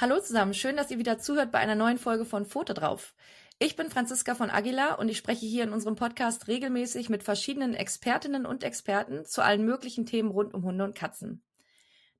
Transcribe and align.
Hallo 0.00 0.20
zusammen, 0.20 0.54
schön, 0.54 0.76
dass 0.76 0.92
ihr 0.92 0.98
wieder 1.00 1.18
zuhört 1.18 1.50
bei 1.50 1.58
einer 1.58 1.74
neuen 1.74 1.98
Folge 1.98 2.24
von 2.24 2.46
Foto 2.46 2.72
drauf. 2.72 3.16
Ich 3.58 3.74
bin 3.74 3.90
Franziska 3.90 4.36
von 4.36 4.48
Aguilar 4.48 5.00
und 5.00 5.08
ich 5.08 5.18
spreche 5.18 5.44
hier 5.44 5.64
in 5.64 5.72
unserem 5.72 5.96
Podcast 5.96 6.46
regelmäßig 6.46 7.08
mit 7.08 7.24
verschiedenen 7.24 7.74
Expertinnen 7.74 8.46
und 8.46 8.62
Experten 8.62 9.24
zu 9.24 9.42
allen 9.42 9.64
möglichen 9.64 10.06
Themen 10.06 10.30
rund 10.30 10.54
um 10.54 10.62
Hunde 10.62 10.84
und 10.84 10.94
Katzen. 10.94 11.42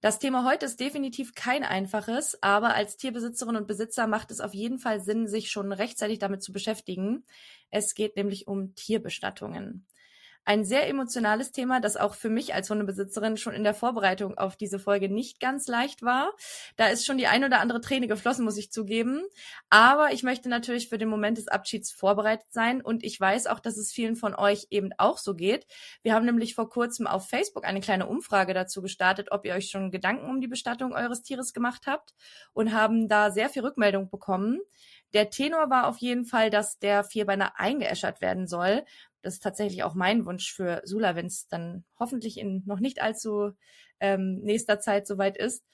Das 0.01 0.19
Thema 0.19 0.45
heute 0.45 0.67
ist 0.67 0.80
definitiv 0.80 1.37
kein 1.37 1.62
einfaches, 1.62 2.43
aber 2.43 2.75
als 2.75 2.97
Tierbesitzerin 2.97 3.55
und 3.55 3.69
Besitzer 3.69 4.09
macht 4.09 4.33
es 4.33 4.41
auf 4.41 4.55
jeden 4.55 4.81
Fall 4.81 5.01
Sinn, 5.01 5.29
sich 5.29 5.49
schon 5.49 5.71
rechtzeitig 5.71 6.19
damit 6.19 6.43
zu 6.43 6.53
beschäftigen. 6.53 7.23
Es 7.71 7.95
geht 7.95 8.17
nämlich 8.17 8.49
um 8.49 8.74
Tierbestattungen. 8.74 9.87
Ein 10.48 10.65
sehr 10.65 10.88
emotionales 10.88 11.52
Thema, 11.52 11.79
das 11.79 11.98
auch 11.98 12.15
für 12.15 12.30
mich 12.30 12.55
als 12.55 12.70
Hundebesitzerin 12.70 13.37
schon 13.37 13.52
in 13.52 13.65
der 13.65 13.75
Vorbereitung 13.75 14.38
auf 14.38 14.57
diese 14.57 14.79
Folge 14.79 15.11
nicht 15.11 15.41
ganz 15.41 15.69
leicht 15.69 16.01
war. 16.01 16.33
Da 16.79 16.87
ist 16.87 17.05
schon 17.05 17.19
die 17.19 17.27
ein 17.27 17.45
oder 17.45 17.61
andere 17.61 17.83
Träne 17.83 18.09
geflossen, 18.09 18.47
muss 18.47 18.57
ich 18.57 18.73
zugeben. 18.73 19.21
Aber 19.69 20.11
ich 20.15 20.23
möchte 20.23 20.48
natürlich 20.48 20.88
für 20.88 20.97
den 20.97 21.11
Moment 21.11 21.37
des 21.37 21.48
Abschieds 21.48 21.93
vorbereitet 21.93 22.47
sein 22.48 22.80
und 22.80 23.05
ich 23.05 23.21
weiß 23.21 23.47
auch, 23.47 23.61
dass 23.61 23.77
es 23.77 23.93
vielen 23.93 24.16
von 24.16 24.34
euch 24.34 24.69
eben 24.71 24.88
auch 24.97 25.19
so 25.19 25.34
geht. 25.34 25.66
Wir 26.02 26.15
haben 26.15 26.24
nämlich 26.24 26.55
vor 26.55 26.71
kurzem 26.71 27.07
auf 27.07 27.29
Facebook 27.29 27.66
eine 27.66 27.83
kleine 27.83 28.07
Umfrage 28.07 28.55
dazu 28.55 28.80
gestartet, 28.80 29.29
ob 29.33 29.45
ihr 29.45 29.52
euch 29.52 29.69
schon 29.69 29.91
Gedanken 29.91 30.30
um 30.30 30.41
die 30.41 30.49
Bestattung 30.49 30.95
eures 30.95 31.21
Tieres 31.21 31.52
gemacht 31.52 31.83
habt 31.87 32.15
und 32.55 32.73
haben 32.73 33.07
da 33.07 33.30
sehr 33.30 33.51
viel 33.51 33.66
Rückmeldung 33.66 34.09
bekommen. 34.09 34.60
Der 35.15 35.30
Tenor 35.30 35.71
war 35.71 35.87
auf 35.87 35.98
jeden 35.98 36.25
Fall, 36.25 36.51
dass 36.51 36.79
der 36.79 37.05
Vierbeiner 37.05 37.59
eingeäschert 37.59 38.21
werden 38.21 38.47
soll. 38.47 38.85
Das 39.23 39.35
ist 39.35 39.43
tatsächlich 39.43 39.83
auch 39.83 39.95
mein 39.95 40.27
Wunsch 40.27 40.52
für 40.52 40.82
Sula, 40.85 41.16
wenn 41.16 41.27
es 41.27 41.49
dann 41.49 41.85
hoffentlich 41.99 42.38
in 42.38 42.63
noch 42.66 42.80
nicht 42.80 43.02
allzu 43.02 43.52
ähm, 44.01 44.41
nächster 44.43 44.80
Zeit 44.80 45.07
soweit 45.07 45.37
ist. 45.37 45.65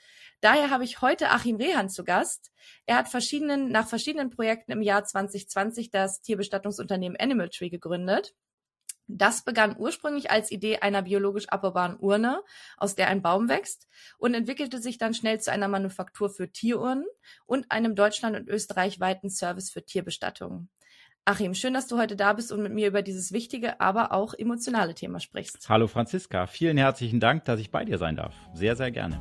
Daher 0.40 0.70
habe 0.70 0.84
ich 0.84 1.00
heute 1.00 1.30
Achim 1.30 1.56
Rehan 1.56 1.88
zu 1.88 2.04
Gast. 2.04 2.52
Er 2.86 2.96
hat 2.96 3.08
verschiedenen, 3.08 3.70
nach 3.70 3.86
verschiedenen 3.86 4.30
Projekten 4.30 4.72
im 4.72 4.82
Jahr 4.82 5.04
2020 5.04 5.90
das 5.90 6.20
Tierbestattungsunternehmen 6.20 7.18
Animal 7.18 7.48
Tree 7.48 7.70
gegründet. 7.70 8.34
Das 9.06 9.44
begann 9.44 9.76
ursprünglich 9.78 10.30
als 10.30 10.50
Idee 10.50 10.78
einer 10.78 11.02
biologisch 11.02 11.48
abbaubaren 11.48 11.96
Urne, 11.98 12.42
aus 12.76 12.94
der 12.94 13.08
ein 13.08 13.22
Baum 13.22 13.48
wächst, 13.48 13.86
und 14.18 14.34
entwickelte 14.34 14.80
sich 14.80 14.98
dann 14.98 15.14
schnell 15.14 15.40
zu 15.40 15.52
einer 15.52 15.68
Manufaktur 15.68 16.30
für 16.30 16.50
Tierurnen 16.50 17.04
und 17.46 17.70
einem 17.70 17.94
deutschland- 17.94 18.36
und 18.36 18.48
österreichweiten 18.48 19.28
Service 19.28 19.70
für 19.70 19.84
Tierbestattungen. 19.84 20.70
Achim, 21.26 21.54
schön, 21.54 21.72
dass 21.72 21.86
du 21.86 21.98
heute 21.98 22.16
da 22.16 22.34
bist 22.34 22.52
und 22.52 22.62
mit 22.62 22.72
mir 22.72 22.88
über 22.88 23.00
dieses 23.00 23.32
wichtige, 23.32 23.80
aber 23.80 24.12
auch 24.12 24.34
emotionale 24.34 24.94
Thema 24.94 25.20
sprichst. 25.20 25.68
Hallo 25.70 25.86
Franziska, 25.86 26.46
vielen 26.46 26.76
herzlichen 26.76 27.18
Dank, 27.18 27.44
dass 27.44 27.60
ich 27.60 27.70
bei 27.70 27.84
dir 27.84 27.96
sein 27.96 28.16
darf. 28.16 28.34
Sehr, 28.52 28.76
sehr 28.76 28.90
gerne. 28.90 29.20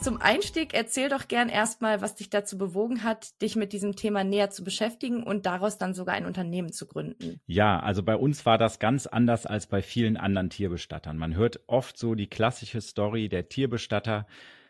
Zum 0.00 0.22
Einstieg 0.22 0.74
erzähl 0.74 1.08
doch 1.08 1.26
gern 1.26 1.48
erstmal, 1.48 2.00
was 2.00 2.14
dich 2.14 2.30
dazu 2.30 2.56
bewogen 2.56 3.02
hat, 3.02 3.42
dich 3.42 3.56
mit 3.56 3.72
diesem 3.72 3.96
Thema 3.96 4.22
näher 4.22 4.48
zu 4.48 4.62
beschäftigen 4.62 5.24
und 5.24 5.44
daraus 5.44 5.76
dann 5.76 5.92
sogar 5.92 6.14
ein 6.14 6.24
Unternehmen 6.24 6.72
zu 6.72 6.86
gründen. 6.86 7.40
Ja, 7.46 7.80
also 7.80 8.04
bei 8.04 8.16
uns 8.16 8.46
war 8.46 8.58
das 8.58 8.78
ganz 8.78 9.06
anders 9.06 9.44
als 9.44 9.66
bei 9.66 9.82
vielen 9.82 10.16
anderen 10.16 10.50
Tierbestattern. 10.50 11.18
Man 11.18 11.34
hört 11.34 11.60
oft 11.66 11.98
so 11.98 12.14
die 12.14 12.28
klassische 12.28 12.80
Story, 12.80 13.28
der 13.28 13.48
Tierbestatter 13.48 14.26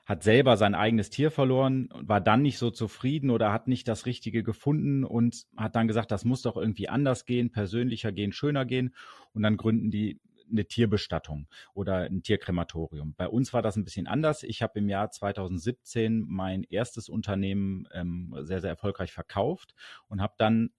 hat 0.06 0.22
selber 0.22 0.56
sein 0.56 0.74
eigenes 0.74 1.10
Tier 1.10 1.30
verloren, 1.30 1.90
war 1.92 2.22
dann 2.22 2.40
nicht 2.40 2.56
so 2.56 2.70
zufrieden 2.70 3.28
oder 3.28 3.52
hat 3.52 3.68
nicht 3.68 3.86
das 3.86 4.06
Richtige 4.06 4.42
gefunden 4.42 5.04
und 5.04 5.44
hat 5.54 5.76
dann 5.76 5.86
gesagt, 5.86 6.10
das 6.10 6.24
muss 6.24 6.40
doch 6.40 6.56
irgendwie 6.56 6.88
anders 6.88 7.26
gehen, 7.26 7.52
persönlicher 7.52 8.10
gehen, 8.10 8.32
schöner 8.32 8.64
gehen. 8.64 8.94
Und 9.34 9.42
dann 9.42 9.58
gründen 9.58 9.90
die 9.90 10.18
eine 10.50 10.66
Tierbestattung 10.66 11.48
oder 11.74 12.02
ein 12.02 12.22
Tierkrematorium. 12.22 13.14
Bei 13.16 13.28
uns 13.28 13.52
war 13.52 13.62
das 13.62 13.76
ein 13.76 13.84
bisschen 13.84 14.06
anders. 14.06 14.42
Ich 14.42 14.62
habe 14.62 14.78
im 14.78 14.88
Jahr 14.88 15.10
2017 15.10 16.24
mein 16.26 16.64
erstes 16.64 17.08
Unternehmen 17.08 17.86
ähm, 17.92 18.34
sehr, 18.40 18.60
sehr 18.60 18.70
erfolgreich 18.70 19.12
verkauft 19.12 19.74
und 20.08 20.20
habe 20.20 20.34
dann 20.38 20.70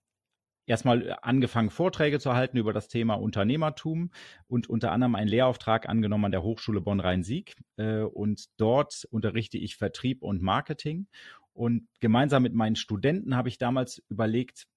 erstmal 0.70 1.18
angefangen, 1.22 1.72
Vorträge 1.72 2.20
zu 2.20 2.34
halten 2.34 2.58
über 2.58 2.74
das 2.74 2.88
Thema 2.88 3.16
Unternehmertum 3.16 4.12
und 4.48 4.70
unter 4.70 4.92
anderem 4.92 5.16
einen 5.16 5.28
Lehrauftrag 5.28 5.90
angenommen 5.90 6.26
an 6.26 6.32
der 6.32 6.44
Hochschule 6.44 6.80
Bonn-Rhein-Sieg. 6.80 7.56
Äh, 7.78 8.02
und 8.02 8.46
dort 8.58 9.06
unterrichte 9.10 9.58
ich 9.58 9.76
Vertrieb 9.76 10.22
und 10.22 10.42
Marketing. 10.42 11.08
Und 11.54 11.88
gemeinsam 12.00 12.44
mit 12.44 12.54
meinen 12.54 12.76
Studenten 12.76 13.36
habe 13.36 13.50
ich 13.50 13.58
damals 13.58 14.02
überlegt, 14.08 14.68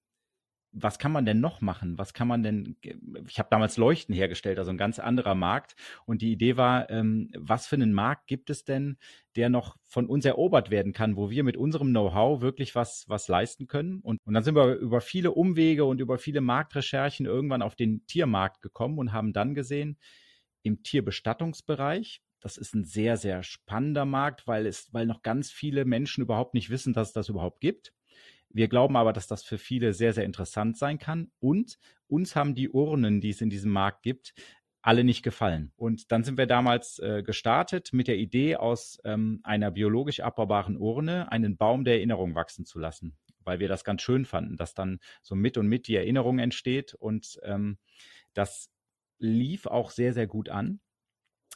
was 0.73 0.97
kann 0.97 1.11
man 1.11 1.25
denn 1.25 1.39
noch 1.39 1.61
machen? 1.61 1.97
Was 1.99 2.13
kann 2.13 2.27
man 2.27 2.41
denn, 2.41 2.75
ich 3.27 3.37
habe 3.37 3.49
damals 3.51 3.77
Leuchten 3.77 4.13
hergestellt, 4.13 4.57
also 4.57 4.71
ein 4.71 4.77
ganz 4.77 4.97
anderer 4.97 5.35
Markt. 5.35 5.75
Und 6.05 6.21
die 6.21 6.31
Idee 6.31 6.57
war, 6.57 6.89
ähm, 6.89 7.29
was 7.37 7.67
für 7.67 7.75
einen 7.75 7.93
Markt 7.93 8.27
gibt 8.27 8.49
es 8.49 8.65
denn, 8.65 8.97
der 9.35 9.49
noch 9.49 9.77
von 9.83 10.07
uns 10.07 10.25
erobert 10.25 10.71
werden 10.71 10.91
kann, 10.91 11.15
wo 11.15 11.29
wir 11.29 11.43
mit 11.43 11.57
unserem 11.57 11.89
Know-how 11.89 12.41
wirklich 12.41 12.73
was, 12.73 13.05
was 13.07 13.27
leisten 13.27 13.67
können. 13.67 13.99
Und, 14.01 14.19
und 14.25 14.33
dann 14.33 14.43
sind 14.43 14.55
wir 14.55 14.75
über 14.75 14.99
viele 14.99 15.31
Umwege 15.31 15.85
und 15.85 16.01
über 16.01 16.17
viele 16.17 16.41
Marktrecherchen 16.41 17.27
irgendwann 17.27 17.61
auf 17.61 17.75
den 17.75 18.05
Tiermarkt 18.07 18.61
gekommen 18.61 18.97
und 18.97 19.13
haben 19.13 19.31
dann 19.31 19.53
gesehen, 19.53 19.97
im 20.63 20.81
Tierbestattungsbereich, 20.81 22.21
das 22.39 22.57
ist 22.57 22.73
ein 22.73 22.83
sehr, 22.83 23.17
sehr 23.17 23.43
spannender 23.43 24.05
Markt, 24.05 24.47
weil 24.47 24.65
es, 24.65 24.91
weil 24.91 25.05
noch 25.05 25.21
ganz 25.21 25.51
viele 25.51 25.85
Menschen 25.85 26.21
überhaupt 26.21 26.53
nicht 26.53 26.69
wissen, 26.69 26.93
dass 26.93 27.09
es 27.09 27.13
das 27.13 27.29
überhaupt 27.29 27.61
gibt. 27.61 27.93
Wir 28.53 28.67
glauben 28.67 28.95
aber, 28.95 29.13
dass 29.13 29.27
das 29.27 29.43
für 29.43 29.57
viele 29.57 29.93
sehr, 29.93 30.13
sehr 30.13 30.25
interessant 30.25 30.77
sein 30.77 30.99
kann. 30.99 31.31
Und 31.39 31.79
uns 32.07 32.35
haben 32.35 32.53
die 32.53 32.69
Urnen, 32.69 33.19
die 33.19 33.31
es 33.31 33.41
in 33.41 33.49
diesem 33.49 33.71
Markt 33.71 34.03
gibt, 34.03 34.33
alle 34.83 35.03
nicht 35.03 35.23
gefallen. 35.23 35.71
Und 35.75 36.11
dann 36.11 36.23
sind 36.23 36.37
wir 36.37 36.45
damals 36.45 36.99
äh, 36.99 37.23
gestartet 37.23 37.93
mit 37.93 38.07
der 38.07 38.17
Idee, 38.17 38.57
aus 38.57 38.99
ähm, 39.05 39.39
einer 39.43 39.71
biologisch 39.71 40.19
abbaubaren 40.19 40.77
Urne 40.77 41.31
einen 41.31 41.57
Baum 41.57 41.83
der 41.83 41.95
Erinnerung 41.95 42.35
wachsen 42.35 42.65
zu 42.65 42.79
lassen, 42.79 43.17
weil 43.39 43.59
wir 43.59 43.69
das 43.69 43.85
ganz 43.85 44.01
schön 44.01 44.25
fanden, 44.25 44.57
dass 44.57 44.73
dann 44.73 44.99
so 45.21 45.35
mit 45.35 45.57
und 45.57 45.67
mit 45.67 45.87
die 45.87 45.95
Erinnerung 45.95 46.37
entsteht. 46.37 46.93
Und 46.93 47.39
ähm, 47.43 47.77
das 48.33 48.69
lief 49.19 49.65
auch 49.65 49.89
sehr, 49.89 50.13
sehr 50.13 50.27
gut 50.27 50.49
an. 50.49 50.81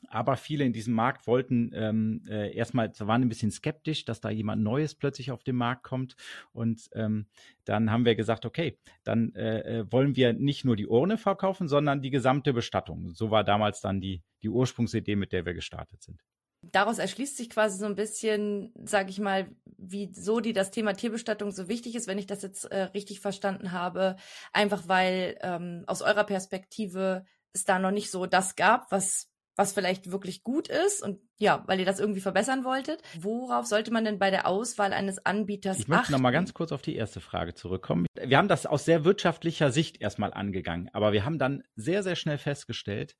Aber 0.09 0.37
viele 0.37 0.63
in 0.63 0.73
diesem 0.73 0.93
Markt 0.93 1.27
wollten 1.27 1.71
ähm, 1.73 2.23
äh, 2.29 2.53
erstmal, 2.55 2.91
waren 2.99 3.23
ein 3.23 3.29
bisschen 3.29 3.51
skeptisch, 3.51 4.05
dass 4.05 4.21
da 4.21 4.29
jemand 4.29 4.61
Neues 4.61 4.95
plötzlich 4.95 5.31
auf 5.31 5.43
den 5.43 5.55
Markt 5.55 5.83
kommt. 5.83 6.15
Und 6.53 6.89
ähm, 6.93 7.27
dann 7.65 7.91
haben 7.91 8.05
wir 8.05 8.15
gesagt, 8.15 8.45
okay, 8.45 8.77
dann 9.03 9.33
äh, 9.35 9.79
äh, 9.79 9.91
wollen 9.91 10.15
wir 10.15 10.33
nicht 10.33 10.65
nur 10.65 10.75
die 10.75 10.87
Urne 10.87 11.17
verkaufen, 11.17 11.67
sondern 11.67 12.01
die 12.01 12.11
gesamte 12.11 12.53
Bestattung. 12.53 13.13
So 13.15 13.31
war 13.31 13.43
damals 13.43 13.81
dann 13.81 13.99
die, 13.99 14.21
die 14.43 14.49
Ursprungsidee, 14.49 15.15
mit 15.15 15.33
der 15.33 15.45
wir 15.45 15.53
gestartet 15.53 16.03
sind. 16.03 16.21
Daraus 16.63 16.97
erschließt 16.97 17.37
sich 17.37 17.49
quasi 17.49 17.77
so 17.77 17.85
ein 17.85 17.95
bisschen, 17.95 18.73
sage 18.83 19.09
ich 19.09 19.19
mal, 19.19 19.47
wieso 19.77 20.39
die 20.39 20.53
das 20.53 20.71
Thema 20.71 20.93
Tierbestattung 20.93 21.51
so 21.51 21.69
wichtig 21.69 21.95
ist, 21.95 22.07
wenn 22.07 22.17
ich 22.17 22.25
das 22.25 22.41
jetzt 22.41 22.65
äh, 22.65 22.83
richtig 22.83 23.19
verstanden 23.19 23.71
habe. 23.71 24.15
Einfach 24.53 24.87
weil 24.87 25.37
ähm, 25.41 25.83
aus 25.87 26.01
eurer 26.01 26.23
Perspektive 26.23 27.25
es 27.53 27.63
da 27.63 27.79
noch 27.79 27.91
nicht 27.91 28.11
so 28.11 28.25
das 28.25 28.55
gab, 28.55 28.91
was 28.91 29.29
was 29.57 29.73
vielleicht 29.73 30.11
wirklich 30.11 30.43
gut 30.43 30.67
ist 30.69 31.03
und 31.03 31.19
ja, 31.37 31.63
weil 31.67 31.79
ihr 31.79 31.85
das 31.85 31.99
irgendwie 31.99 32.21
verbessern 32.21 32.63
wolltet. 32.63 33.01
Worauf 33.19 33.65
sollte 33.65 33.91
man 33.91 34.05
denn 34.05 34.19
bei 34.19 34.29
der 34.29 34.47
Auswahl 34.47 34.93
eines 34.93 35.25
Anbieters 35.25 35.79
Ich 35.79 35.87
möchte 35.87 36.11
noch 36.11 36.19
mal 36.19 36.31
ganz 36.31 36.53
kurz 36.53 36.71
auf 36.71 36.81
die 36.81 36.95
erste 36.95 37.19
Frage 37.19 37.53
zurückkommen. 37.55 38.05
Wir 38.19 38.37
haben 38.37 38.47
das 38.47 38.65
aus 38.65 38.85
sehr 38.85 39.03
wirtschaftlicher 39.03 39.71
Sicht 39.71 39.99
erstmal 39.99 40.33
angegangen, 40.33 40.89
aber 40.93 41.11
wir 41.11 41.25
haben 41.25 41.39
dann 41.39 41.63
sehr, 41.75 42.03
sehr 42.03 42.15
schnell 42.15 42.37
festgestellt, 42.37 43.17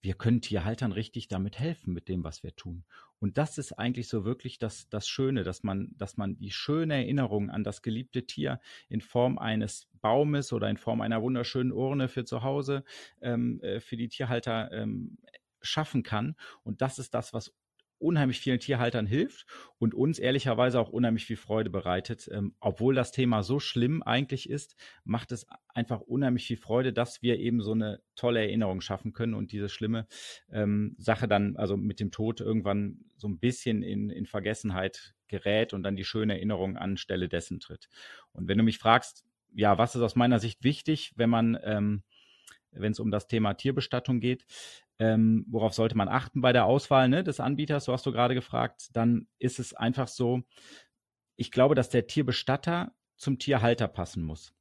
wir 0.00 0.14
können 0.14 0.40
Tierhaltern 0.40 0.92
richtig 0.92 1.26
damit 1.28 1.58
helfen, 1.58 1.92
mit 1.92 2.08
dem, 2.08 2.22
was 2.22 2.44
wir 2.44 2.54
tun. 2.54 2.84
Und 3.18 3.36
das 3.36 3.58
ist 3.58 3.72
eigentlich 3.72 4.08
so 4.08 4.24
wirklich 4.24 4.58
das, 4.58 4.88
das 4.88 5.08
Schöne, 5.08 5.42
dass 5.42 5.64
man, 5.64 5.90
dass 5.96 6.16
man 6.16 6.38
die 6.38 6.52
schöne 6.52 6.94
Erinnerung 6.94 7.50
an 7.50 7.64
das 7.64 7.82
geliebte 7.82 8.24
Tier 8.24 8.60
in 8.88 9.00
Form 9.00 9.38
eines 9.38 9.88
Baumes 10.00 10.52
oder 10.52 10.70
in 10.70 10.76
Form 10.76 11.00
einer 11.00 11.20
wunderschönen 11.20 11.72
Urne 11.72 12.06
für 12.06 12.24
zu 12.24 12.44
Hause 12.44 12.84
ähm, 13.20 13.60
äh, 13.60 13.80
für 13.80 13.96
die 13.96 14.08
Tierhalter 14.08 14.70
ähm, 14.70 15.18
schaffen 15.60 16.02
kann. 16.02 16.36
Und 16.62 16.80
das 16.82 16.98
ist 16.98 17.14
das, 17.14 17.32
was 17.32 17.54
unheimlich 17.98 18.40
vielen 18.40 18.60
Tierhaltern 18.60 19.06
hilft 19.06 19.46
und 19.78 19.94
uns 19.94 20.18
ehrlicherweise 20.18 20.80
auch 20.80 20.90
unheimlich 20.90 21.26
viel 21.26 21.36
Freude 21.36 21.70
bereitet. 21.70 22.28
Ähm, 22.32 22.54
obwohl 22.60 22.94
das 22.94 23.12
Thema 23.12 23.42
so 23.42 23.58
schlimm 23.60 24.02
eigentlich 24.02 24.48
ist, 24.48 24.76
macht 25.04 25.32
es 25.32 25.46
einfach 25.68 26.00
unheimlich 26.00 26.46
viel 26.46 26.56
Freude, 26.56 26.92
dass 26.92 27.22
wir 27.22 27.38
eben 27.38 27.60
so 27.60 27.72
eine 27.72 28.00
tolle 28.14 28.40
Erinnerung 28.40 28.80
schaffen 28.80 29.12
können 29.12 29.34
und 29.34 29.52
diese 29.52 29.68
schlimme 29.68 30.06
ähm, 30.50 30.94
Sache 30.98 31.28
dann, 31.28 31.56
also 31.56 31.76
mit 31.76 32.00
dem 32.00 32.10
Tod 32.10 32.40
irgendwann 32.40 33.04
so 33.16 33.28
ein 33.28 33.38
bisschen 33.38 33.82
in, 33.82 34.10
in 34.10 34.26
Vergessenheit 34.26 35.14
gerät 35.26 35.74
und 35.74 35.82
dann 35.82 35.96
die 35.96 36.04
schöne 36.04 36.34
Erinnerung 36.34 36.76
anstelle 36.76 37.28
dessen 37.28 37.60
tritt. 37.60 37.88
Und 38.32 38.48
wenn 38.48 38.58
du 38.58 38.64
mich 38.64 38.78
fragst, 38.78 39.24
ja, 39.52 39.76
was 39.76 39.94
ist 39.94 40.02
aus 40.02 40.14
meiner 40.14 40.38
Sicht 40.38 40.62
wichtig, 40.62 41.12
wenn 41.16 41.30
man 41.30 41.58
ähm, 41.62 42.02
wenn 42.70 42.92
es 42.92 43.00
um 43.00 43.10
das 43.10 43.26
Thema 43.26 43.54
Tierbestattung 43.54 44.20
geht, 44.20 44.44
ähm, 44.98 45.44
worauf 45.48 45.74
sollte 45.74 45.96
man 45.96 46.08
achten 46.08 46.40
bei 46.40 46.52
der 46.52 46.64
Auswahl 46.64 47.08
ne, 47.08 47.22
des 47.22 47.40
Anbieters, 47.40 47.84
so 47.84 47.92
hast 47.92 48.06
du 48.06 48.12
gerade 48.12 48.34
gefragt, 48.34 48.90
dann 48.92 49.28
ist 49.38 49.58
es 49.58 49.74
einfach 49.74 50.08
so, 50.08 50.42
ich 51.36 51.50
glaube, 51.50 51.74
dass 51.74 51.88
der 51.88 52.06
Tierbestatter 52.06 52.92
zum 53.16 53.38
Tierhalter 53.38 53.88
passen 53.88 54.22
muss. 54.22 54.54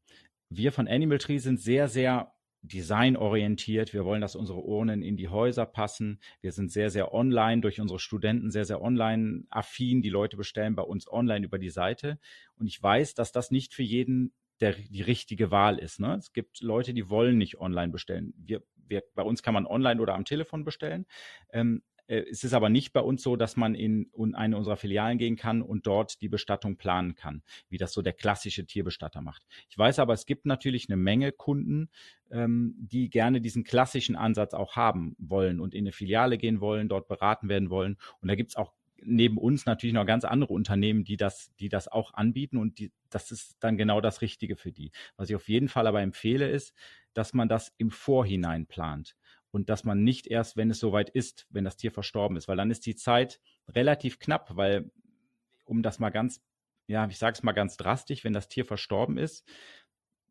Wir 0.49 0.71
von 0.71 0.87
Animal 0.87 1.17
Tree 1.17 1.39
sind 1.39 1.59
sehr, 1.59 1.87
sehr 1.87 2.33
designorientiert. 2.61 3.93
Wir 3.93 4.05
wollen, 4.05 4.21
dass 4.21 4.35
unsere 4.35 4.63
Urnen 4.63 5.01
in 5.01 5.17
die 5.17 5.29
Häuser 5.29 5.65
passen. 5.65 6.19
Wir 6.41 6.51
sind 6.51 6.71
sehr, 6.71 6.89
sehr 6.89 7.13
online 7.13 7.61
durch 7.61 7.79
unsere 7.79 7.99
Studenten, 7.99 8.51
sehr, 8.51 8.65
sehr 8.65 8.81
online 8.81 9.45
affin. 9.49 10.01
Die 10.01 10.09
Leute 10.09 10.37
bestellen 10.37 10.75
bei 10.75 10.83
uns 10.83 11.11
online 11.11 11.45
über 11.45 11.59
die 11.59 11.69
Seite. 11.69 12.19
Und 12.55 12.67
ich 12.67 12.81
weiß, 12.81 13.13
dass 13.13 13.31
das 13.31 13.51
nicht 13.51 13.73
für 13.73 13.83
jeden 13.83 14.33
der, 14.59 14.73
die 14.73 15.01
richtige 15.01 15.51
Wahl 15.51 15.79
ist. 15.79 15.99
Ne? 15.99 16.15
Es 16.15 16.33
gibt 16.33 16.61
Leute, 16.61 16.93
die 16.93 17.09
wollen 17.09 17.37
nicht 17.37 17.59
online 17.59 17.91
bestellen. 17.91 18.33
Wir, 18.37 18.63
wir, 18.87 19.03
bei 19.15 19.23
uns 19.23 19.43
kann 19.43 19.53
man 19.53 19.65
online 19.65 20.01
oder 20.01 20.15
am 20.15 20.25
Telefon 20.25 20.63
bestellen. 20.63 21.05
Ähm, 21.51 21.81
äh, 22.07 22.23
es 22.29 22.43
ist 22.43 22.53
aber 22.53 22.69
nicht 22.69 22.93
bei 22.93 23.01
uns 23.01 23.21
so, 23.21 23.35
dass 23.35 23.55
man 23.57 23.75
in 23.75 24.09
eine 24.33 24.57
unserer 24.57 24.77
Filialen 24.77 25.17
gehen 25.17 25.35
kann 25.35 25.61
und 25.61 25.85
dort 25.85 26.21
die 26.21 26.29
Bestattung 26.29 26.77
planen 26.77 27.15
kann, 27.15 27.43
wie 27.69 27.77
das 27.77 27.93
so 27.93 28.01
der 28.01 28.13
klassische 28.13 28.65
Tierbestatter 28.65 29.21
macht. 29.21 29.43
Ich 29.69 29.77
weiß 29.77 29.99
aber, 29.99 30.13
es 30.13 30.25
gibt 30.25 30.45
natürlich 30.45 30.89
eine 30.89 30.97
Menge 30.97 31.31
Kunden, 31.31 31.89
ähm, 32.31 32.75
die 32.77 33.09
gerne 33.09 33.41
diesen 33.41 33.63
klassischen 33.63 34.15
Ansatz 34.15 34.53
auch 34.53 34.75
haben 34.75 35.15
wollen 35.19 35.59
und 35.59 35.73
in 35.73 35.83
eine 35.83 35.91
Filiale 35.91 36.37
gehen 36.37 36.61
wollen, 36.61 36.89
dort 36.89 37.07
beraten 37.07 37.49
werden 37.49 37.69
wollen. 37.69 37.97
Und 38.21 38.29
da 38.29 38.35
gibt 38.35 38.51
es 38.51 38.55
auch 38.55 38.73
neben 39.01 39.37
uns 39.37 39.65
natürlich 39.65 39.93
noch 39.93 40.05
ganz 40.05 40.25
andere 40.25 40.53
Unternehmen, 40.53 41.03
die 41.03 41.17
das, 41.17 41.53
die 41.59 41.69
das 41.69 41.87
auch 41.87 42.13
anbieten 42.13 42.57
und 42.57 42.79
die, 42.79 42.91
das 43.09 43.31
ist 43.31 43.57
dann 43.59 43.77
genau 43.77 44.01
das 44.01 44.21
Richtige 44.21 44.55
für 44.55 44.71
die. 44.71 44.91
Was 45.15 45.29
ich 45.29 45.35
auf 45.35 45.47
jeden 45.47 45.67
Fall 45.67 45.87
aber 45.87 46.01
empfehle, 46.01 46.49
ist, 46.49 46.73
dass 47.13 47.33
man 47.33 47.49
das 47.49 47.73
im 47.77 47.91
Vorhinein 47.91 48.67
plant 48.67 49.15
und 49.51 49.69
dass 49.69 49.83
man 49.83 50.03
nicht 50.03 50.27
erst, 50.27 50.57
wenn 50.57 50.69
es 50.69 50.79
soweit 50.79 51.09
ist, 51.09 51.47
wenn 51.49 51.63
das 51.63 51.77
Tier 51.77 51.91
verstorben 51.91 52.37
ist, 52.37 52.47
weil 52.47 52.57
dann 52.57 52.71
ist 52.71 52.85
die 52.85 52.95
Zeit 52.95 53.39
relativ 53.67 54.19
knapp, 54.19 54.55
weil 54.55 54.91
um 55.65 55.83
das 55.83 55.99
mal 55.99 56.09
ganz, 56.09 56.41
ja, 56.87 57.07
ich 57.07 57.17
sage 57.17 57.33
es 57.33 57.43
mal 57.43 57.53
ganz 57.53 57.77
drastisch, 57.77 58.23
wenn 58.23 58.33
das 58.33 58.47
Tier 58.47 58.65
verstorben 58.65 59.17
ist, 59.17 59.45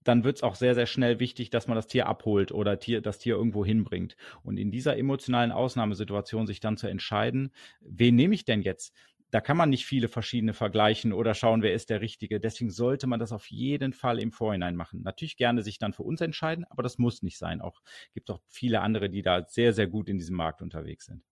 dann 0.08 0.24
wird 0.24 0.36
es 0.36 0.42
auch 0.42 0.54
sehr, 0.54 0.74
sehr 0.74 0.86
schnell 0.86 1.20
wichtig, 1.20 1.50
dass 1.50 1.66
man 1.68 1.76
das 1.76 1.86
Tier 1.86 2.06
abholt 2.06 2.52
oder 2.52 2.78
Tier, 2.78 3.00
das 3.00 3.18
Tier 3.18 3.34
irgendwo 3.36 3.64
hinbringt. 3.64 4.16
Und 4.42 4.56
in 4.58 4.70
dieser 4.70 4.96
emotionalen 4.96 5.52
Ausnahmesituation 5.52 6.46
sich 6.46 6.60
dann 6.60 6.76
zu 6.76 6.86
entscheiden, 6.86 7.52
wen 7.80 8.14
nehme 8.16 8.34
ich 8.34 8.44
denn 8.44 8.62
jetzt? 8.62 8.94
Da 9.30 9.40
kann 9.40 9.56
man 9.56 9.70
nicht 9.70 9.86
viele 9.86 10.08
verschiedene 10.08 10.54
vergleichen 10.54 11.12
oder 11.12 11.34
schauen, 11.34 11.60
wer 11.62 11.74
ist 11.74 11.90
der 11.90 12.00
Richtige. 12.00 12.38
Deswegen 12.40 12.70
sollte 12.70 13.06
man 13.08 13.18
das 13.18 13.32
auf 13.32 13.46
jeden 13.50 13.92
Fall 13.92 14.20
im 14.20 14.30
Vorhinein 14.32 14.76
machen. 14.76 15.02
Natürlich 15.02 15.36
gerne 15.36 15.62
sich 15.62 15.78
dann 15.78 15.92
für 15.92 16.04
uns 16.04 16.20
entscheiden, 16.20 16.64
aber 16.70 16.82
das 16.84 16.98
muss 16.98 17.22
nicht 17.22 17.38
sein. 17.38 17.60
Auch 17.60 17.80
gibt 18.14 18.30
auch 18.30 18.40
viele 18.48 18.80
andere, 18.82 19.10
die 19.10 19.22
da 19.22 19.44
sehr, 19.48 19.72
sehr 19.72 19.88
gut 19.88 20.08
in 20.08 20.18
diesem 20.18 20.36
Markt 20.36 20.62
unterwegs 20.62 21.06
sind. 21.06 21.22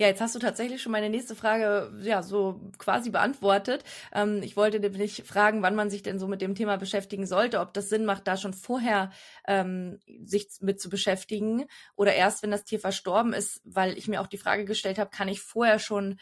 Ja, 0.00 0.06
jetzt 0.06 0.22
hast 0.22 0.34
du 0.34 0.38
tatsächlich 0.38 0.80
schon 0.80 0.92
meine 0.92 1.10
nächste 1.10 1.34
Frage 1.34 1.92
ja 2.02 2.22
so 2.22 2.58
quasi 2.78 3.10
beantwortet. 3.10 3.84
Ähm, 4.14 4.42
ich 4.42 4.56
wollte 4.56 4.80
nämlich 4.80 5.24
fragen, 5.26 5.60
wann 5.60 5.74
man 5.74 5.90
sich 5.90 6.02
denn 6.02 6.18
so 6.18 6.26
mit 6.26 6.40
dem 6.40 6.54
Thema 6.54 6.78
beschäftigen 6.78 7.26
sollte, 7.26 7.60
ob 7.60 7.74
das 7.74 7.90
Sinn 7.90 8.06
macht, 8.06 8.26
da 8.26 8.38
schon 8.38 8.54
vorher 8.54 9.10
ähm, 9.46 9.98
sich 10.24 10.48
mit 10.60 10.80
zu 10.80 10.88
beschäftigen 10.88 11.66
oder 11.96 12.14
erst, 12.14 12.42
wenn 12.42 12.50
das 12.50 12.64
Tier 12.64 12.80
verstorben 12.80 13.34
ist, 13.34 13.60
weil 13.66 13.98
ich 13.98 14.08
mir 14.08 14.22
auch 14.22 14.26
die 14.26 14.38
Frage 14.38 14.64
gestellt 14.64 14.98
habe, 14.98 15.10
kann 15.10 15.28
ich 15.28 15.42
vorher 15.42 15.78
schon 15.78 16.18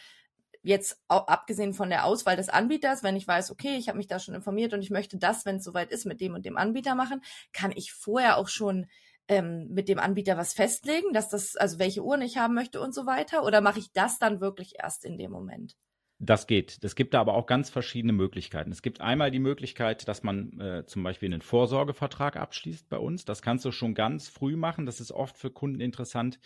jetzt 0.65 1.01
abgesehen 1.07 1.73
von 1.73 1.89
der 1.89 2.05
Auswahl 2.05 2.35
des 2.35 2.49
Anbieters, 2.49 3.05
wenn 3.05 3.15
ich 3.15 3.29
weiß, 3.29 3.53
okay, 3.53 3.77
ich 3.77 3.87
habe 3.89 3.97
mich 3.99 4.09
da 4.09 4.19
schon 4.19 4.35
informiert 4.35 4.75
und 4.75 4.83
ich 4.83 4.91
möchte 4.91 5.19
das, 5.19 5.47
wenn 5.47 5.57
es 5.59 5.65
soweit 5.65 5.93
ist, 5.93 6.05
mit 6.05 6.21
dem 6.21 6.35
und 6.35 6.45
dem 6.45 6.57
Anbieter 6.57 6.97
machen, 6.97 7.23
kann 7.53 7.71
ich 7.77 7.93
vorher 7.93 8.39
auch 8.39 8.49
schon 8.49 8.87
ähm, 9.29 9.69
mit 9.71 9.89
dem 9.89 9.99
Anbieter 9.99 10.37
was 10.37 10.55
festlegen, 10.55 11.13
dass 11.13 11.29
das, 11.29 11.57
also 11.57 11.79
welche 11.79 12.03
Uhren 12.03 12.23
ich 12.23 12.39
haben 12.39 12.55
möchte 12.55 12.81
und 12.81 12.95
so 12.95 13.07
weiter? 13.07 13.45
Oder 13.45 13.61
mache 13.61 13.79
ich 13.79 13.93
das 13.93 14.19
dann 14.19 14.41
wirklich 14.41 14.75
erst 14.83 15.05
in 15.05 15.19
dem 15.19 15.31
Moment? 15.31 15.77
Das 16.21 16.49
geht. 16.49 16.79
Es 16.83 16.97
gibt 16.97 17.15
da 17.15 17.21
aber 17.21 17.35
auch 17.35 17.47
ganz 17.47 17.71
verschiedene 17.71 18.13
Möglichkeiten. 18.13 18.73
Es 18.73 18.83
gibt 18.83 19.01
einmal 19.01 19.31
die 19.31 19.39
Möglichkeit, 19.39 20.09
dass 20.09 20.25
man 20.25 20.59
äh, 20.61 20.85
zum 20.85 21.05
Beispiel 21.05 21.33
einen 21.33 21.43
Vorsorgevertrag 21.43 22.37
abschließt 22.37 22.89
bei 22.89 22.99
uns. 22.99 23.25
Das 23.25 23.41
kannst 23.41 23.65
du 23.65 23.71
schon 23.71 23.95
ganz 23.95 24.29
früh 24.29 24.57
machen. 24.57 24.85
Das 24.85 25.01
ist 25.01 25.13
oft 25.13 25.39
für 25.39 25.51
Kunden 25.51 25.81
interessant, 25.81 26.41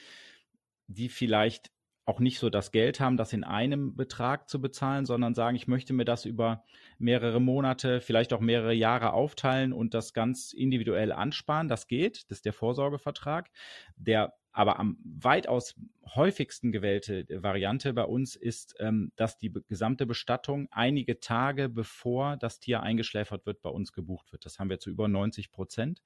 die 0.89 1.09
vielleicht 1.09 1.71
auch 2.05 2.19
nicht 2.19 2.39
so 2.39 2.51
das 2.51 2.73
Geld 2.73 2.99
haben, 2.99 3.17
das 3.17 3.33
in 3.33 3.45
einem 3.45 3.95
Betrag 3.95 4.49
zu 4.49 4.61
bezahlen, 4.61 5.07
sondern 5.07 5.35
sagen, 5.35 5.57
ich 5.57 5.69
möchte 5.69 5.93
mir 5.93 6.05
das 6.05 6.25
über 6.25 6.65
mehrere 6.99 7.41
Monate, 7.41 8.01
vielleicht 8.01 8.33
auch 8.33 8.41
mehrere 8.41 8.75
Jahre 8.75 9.13
aufteilen 9.13 9.73
und 9.73 9.95
das 9.95 10.13
ganz 10.13 10.53
individuell 10.53 11.13
ansparen. 11.13 11.69
Das 11.69 11.87
geht, 11.87 12.25
das 12.31 12.39
ist 12.39 12.45
der 12.45 12.53
Vorsorgevertrag. 12.53 13.51
Der 13.97 14.35
aber 14.55 14.79
am 14.79 14.99
weitaus 15.03 15.75
häufigsten 16.15 16.73
gewählte 16.73 17.25
Variante 17.43 17.95
bei 17.95 18.05
uns 18.05 18.37
ist, 18.37 18.75
ähm, 18.81 19.13
dass 19.17 19.39
die 19.39 19.51
gesamte 19.69 20.05
Bestattung 20.05 20.69
einige 20.71 21.21
Tage 21.21 21.71
bevor 21.71 22.37
das 22.37 22.61
Tier 22.61 22.83
eingeschläfert 22.83 23.47
wird, 23.47 23.63
bei 23.63 23.71
uns 23.71 23.93
gebucht 23.93 24.31
wird. 24.31 24.45
Das 24.45 24.59
haben 24.59 24.69
wir 24.69 24.79
zu 24.79 24.91
über 24.91 25.09
90 25.09 25.53
Prozent. 25.53 26.03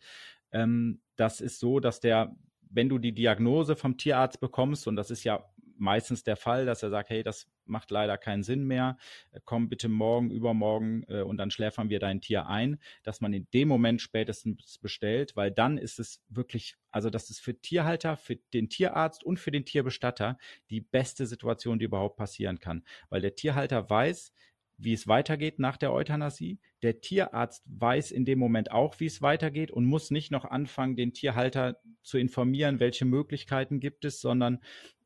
Ähm, 0.53 1.01
das 1.17 1.41
ist 1.41 1.59
so, 1.59 1.81
dass 1.81 1.99
der 1.99 2.37
wenn 2.69 2.89
du 2.89 2.99
die 2.99 3.15
Diagnose 3.15 3.77
vom 3.77 3.97
Tierarzt 3.97 4.41
bekommst, 4.41 4.87
und 4.87 4.97
das 4.97 5.11
ist 5.11 5.25
ja 5.25 5.49
meistens 5.79 6.25
der 6.25 6.37
Fall, 6.37 6.67
dass 6.67 6.83
er 6.83 6.91
sagt, 6.91 7.11
hey, 7.11 7.23
das 7.23 7.49
macht 7.65 7.91
leider 7.91 8.19
keinen 8.19 8.43
Sinn 8.43 8.65
mehr, 8.65 8.97
äh, 9.33 9.41
komm 9.45 9.69
bitte 9.69 9.89
morgen, 9.89 10.31
übermorgen 10.31 11.05
äh, 11.09 11.23
und 11.23 11.37
dann 11.37 11.51
schläfern 11.51 11.91
wir 11.91 11.99
dein 11.99 12.21
Tier 12.21 12.47
ein, 12.47 12.79
dass 13.03 13.21
man 13.21 13.33
in 13.33 13.47
dem 13.53 13.69
Moment 13.69 14.01
spätestens 14.01 14.79
bestellt, 14.79 15.37
weil 15.37 15.51
dann 15.51 15.79
ist 15.79 15.99
es 15.99 16.23
wirklich, 16.29 16.77
also 16.91 17.11
das 17.11 17.31
ist 17.31 17.41
für 17.41 17.61
Tierhalter, 17.61 18.17
für 18.17 18.37
den 18.37 18.69
Tierarzt 18.69 19.25
und 19.25 19.39
für 19.39 19.51
den 19.51 19.65
Tierbestatter 19.65 20.39
die 20.71 20.81
beste 20.81 21.27
Situation, 21.27 21.79
die 21.79 21.87
überhaupt 21.87 22.17
passieren 22.17 22.61
kann, 22.61 22.85
weil 23.09 23.21
der 23.21 23.35
Tierhalter 23.35 23.89
weiß, 23.89 24.33
wie 24.79 24.93
es 24.93 25.09
weitergeht 25.09 25.59
nach 25.59 25.77
der 25.77 25.93
Euthanasie. 25.93 26.59
Der 26.83 27.01
Tierarzt 27.01 27.65
weiß 27.67 28.11
in 28.11 28.25
dem 28.25 28.39
Moment 28.39 28.71
auch, 28.71 29.01
wie 29.01 29.07
es 29.07 29.23
weitergeht 29.23 29.71
und 29.71 29.87
muss 29.87 30.11
nicht 30.11 30.31
noch 30.31 30.45
anfangen, 30.45 30.97
den 30.97 31.13
Tierhalter 31.13 31.81
zu 32.03 32.19
informieren, 32.19 32.79
welche 32.79 33.05
Möglichkeiten 33.05 33.81
gibt 33.81 34.05
es, 34.05 34.21
sondern 34.21 34.61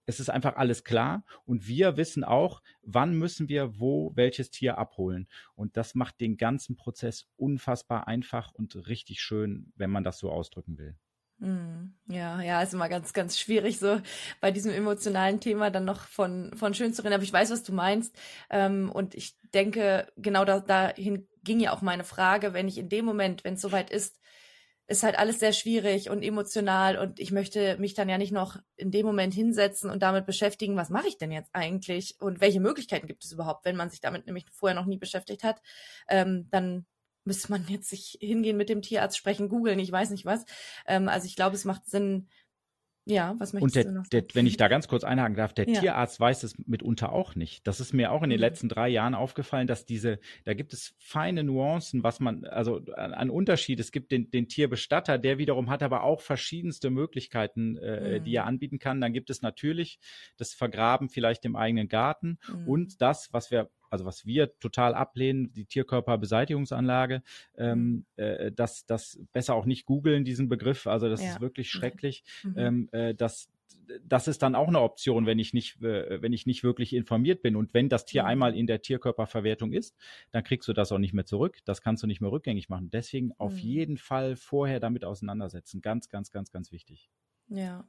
es 0.07 0.21
ist 0.21 0.31
einfach 0.31 0.57
alles 0.57 0.85
klar 0.85 1.25
und 1.45 1.67
wir 1.67 1.97
wissen 1.97 2.25
auch, 2.25 2.63
wann 2.83 3.15
müssen 3.15 3.49
wir 3.49 3.79
wo 3.79 4.13
welches 4.15 4.51
Tier 4.51 4.79
abholen. 4.79 5.29
Und 5.55 5.77
das 5.77 5.95
macht 5.95 6.21
den 6.21 6.37
ganzen 6.37 6.77
Prozess 6.77 7.27
unfassbar 7.37 8.09
einfach 8.09 8.53
und 8.53 8.89
richtig 8.89 9.21
schön, 9.21 9.73
wenn 9.77 9.91
man 9.91 10.05
das 10.05 10.19
so 10.19 10.31
ausdrücken 10.31 10.79
will. 10.79 10.97
Hm, 11.41 11.95
ja, 12.07 12.43
ja, 12.43 12.61
ist 12.61 12.75
immer 12.75 12.91
ganz, 12.91 13.15
ganz 13.15 13.39
schwierig, 13.39 13.79
so 13.79 14.01
bei 14.43 14.51
diesem 14.51 14.73
emotionalen 14.73 15.41
Thema 15.41 15.71
dann 15.71 15.87
noch 15.87 16.03
von, 16.07 16.53
von 16.55 16.75
schön 16.75 16.93
zu 16.93 17.03
reden. 17.03 17.15
Aber 17.15 17.23
ich 17.23 17.33
weiß, 17.33 17.51
was 17.51 17.63
du 17.63 17.73
meinst. 17.73 18.15
Ähm, 18.51 18.91
und 18.93 19.15
ich 19.15 19.39
denke, 19.55 20.13
genau 20.17 20.45
da, 20.45 20.61
dahin 20.61 21.27
ging 21.43 21.61
ja 21.61 21.73
auch 21.73 21.81
meine 21.81 22.05
Frage, 22.05 22.53
wenn 22.53 22.69
ich 22.69 22.77
in 22.77 22.91
dem 22.91 23.07
Moment, 23.07 23.43
wenn 23.45 23.55
es 23.55 23.63
soweit 23.63 23.91
ist, 23.91 24.20
ist 24.91 25.05
halt 25.05 25.17
alles 25.17 25.39
sehr 25.39 25.53
schwierig 25.53 26.11
und 26.11 26.23
emotional 26.23 26.99
und 26.99 27.21
ich 27.21 27.31
möchte 27.31 27.79
mich 27.79 27.95
dann 27.95 28.09
ja 28.09 28.19
nicht 28.19 28.33
noch 28.33 28.57
in 28.77 28.91
dem 28.91 29.07
Moment 29.07 29.33
hinsetzen 29.33 29.89
und 29.89 30.03
damit 30.03 30.27
beschäftigen, 30.27 30.77
was 30.77 30.91
mache 30.91 31.07
ich 31.07 31.17
denn 31.17 31.31
jetzt 31.31 31.51
eigentlich 31.53 32.17
und 32.19 32.41
welche 32.41 32.59
Möglichkeiten 32.59 33.07
gibt 33.07 33.25
es 33.25 33.31
überhaupt, 33.31 33.65
wenn 33.65 33.77
man 33.77 33.89
sich 33.89 34.01
damit 34.01 34.27
nämlich 34.27 34.47
vorher 34.51 34.75
noch 34.75 34.87
nie 34.87 34.99
beschäftigt 34.99 35.45
hat, 35.45 35.63
ähm, 36.09 36.49
dann 36.51 36.87
müsste 37.25 37.53
man 37.53 37.65
jetzt 37.69 37.89
sich 37.89 38.19
hingehen 38.21 38.57
mit 38.57 38.69
dem 38.69 38.83
Tierarzt 38.83 39.17
sprechen, 39.17 39.49
googeln, 39.49 39.79
ich 39.79 39.93
weiß 39.93 40.11
nicht 40.11 40.25
was. 40.25 40.45
Ähm, 40.87 41.09
also 41.09 41.27
ich 41.27 41.37
glaube, 41.37 41.55
es 41.55 41.65
macht 41.65 41.87
Sinn, 41.87 42.29
ja, 43.11 43.35
was 43.39 43.53
möchtest 43.53 43.63
und 43.63 43.75
der, 43.75 43.85
du 43.85 43.93
noch 43.93 44.07
der, 44.07 44.25
wenn 44.35 44.47
ich 44.47 44.57
da 44.57 44.69
ganz 44.69 44.89
kurz 44.89 45.05
einhaken 45.05 45.37
darf, 45.37 45.53
der 45.53 45.69
ja. 45.69 45.81
Tierarzt 45.81 46.21
weiß 46.21 46.43
es 46.43 46.57
mitunter 46.67 47.13
auch 47.13 47.35
nicht. 47.35 47.67
Das 47.67 47.81
ist 47.81 47.93
mir 47.93 48.13
auch 48.13 48.23
in 48.23 48.31
den 48.31 48.39
mhm. 48.39 48.43
letzten 48.43 48.69
drei 48.69 48.89
Jahren 48.89 49.15
aufgefallen, 49.15 49.67
dass 49.67 49.85
diese, 49.85 50.19
da 50.45 50.55
gibt 50.55 50.73
es 50.73 50.95
feine 50.99 51.45
Nuancen, 51.45 52.03
was 52.03 52.21
man, 52.21 52.45
also 52.45 52.81
an 52.95 53.31
Unterschied. 53.31 53.81
Es 53.81 53.93
gibt 53.93 54.13
den, 54.13 54.31
den 54.31 54.49
Tierbestatter, 54.49 55.19
der 55.19 55.39
wiederum 55.39 55.71
hat 55.71 55.83
aber 55.83 56.03
auch 56.03 56.21
verschiedenste 56.21 56.91
Möglichkeiten, 56.91 57.77
äh, 57.77 58.19
mhm. 58.21 58.25
die 58.25 58.35
er 58.35 58.47
anbieten 58.47 58.79
kann. 58.79 59.01
Dann 59.01 59.13
gibt 59.13 59.31
es 59.31 59.43
natürlich 59.43 59.99
das 60.37 60.55
Vergraben 60.55 61.09
vielleicht 61.09 61.45
im 61.45 61.57
eigenen 61.57 61.89
Garten 61.89 62.39
mhm. 62.49 62.69
und 62.69 63.01
das, 63.01 63.33
was 63.33 63.51
wir 63.51 63.71
also 63.91 64.05
was 64.05 64.25
wir 64.25 64.59
total 64.59 64.95
ablehnen, 64.95 65.53
die 65.53 65.67
Tierkörperbeseitigungsanlage, 65.67 67.23
ähm, 67.57 67.79
mhm. 67.83 68.05
äh, 68.17 68.53
das, 68.53 68.87
das 68.87 69.21
besser 69.33 69.55
auch 69.55 69.67
nicht 69.67 69.85
googeln, 69.85 70.25
diesen 70.25 70.49
Begriff, 70.49 70.87
also 70.87 71.09
das 71.09 71.23
ja. 71.23 71.31
ist 71.31 71.41
wirklich 71.41 71.71
schrecklich. 71.71 72.25
Mhm. 72.43 72.55
Ähm, 72.57 72.89
äh, 72.93 73.15
das, 73.15 73.49
das 74.05 74.29
ist 74.29 74.43
dann 74.43 74.55
auch 74.55 74.69
eine 74.69 74.81
Option, 74.81 75.27
wenn 75.27 75.39
ich 75.39 75.53
nicht, 75.53 75.83
äh, 75.83 76.23
wenn 76.23 76.33
ich 76.33 76.47
nicht 76.47 76.63
wirklich 76.63 76.95
informiert 76.95 77.43
bin. 77.43 77.57
Und 77.57 77.75
wenn 77.75 77.89
das 77.89 78.05
Tier 78.05 78.23
mhm. 78.23 78.29
einmal 78.29 78.57
in 78.57 78.67
der 78.67 78.83
Tierkörperverwertung 78.83 79.73
ist, 79.73 79.97
dann 80.31 80.45
kriegst 80.45 80.69
du 80.69 80.73
das 80.73 80.93
auch 80.93 80.99
nicht 80.99 81.13
mehr 81.13 81.27
zurück. 81.27 81.59
Das 81.65 81.83
kannst 81.83 82.03
du 82.03 82.07
nicht 82.07 82.21
mehr 82.21 82.31
rückgängig 82.31 82.69
machen. 82.69 82.91
Deswegen 82.91 83.33
auf 83.39 83.55
mhm. 83.55 83.59
jeden 83.59 83.97
Fall 83.99 84.37
vorher 84.37 84.81
damit 84.81 85.05
auseinandersetzen. 85.05 85.81
Ganz, 85.81 86.09
ganz, 86.09 86.31
ganz, 86.31 86.51
ganz 86.51 86.73
wichtig. 86.73 87.11
Ja, 87.49 87.85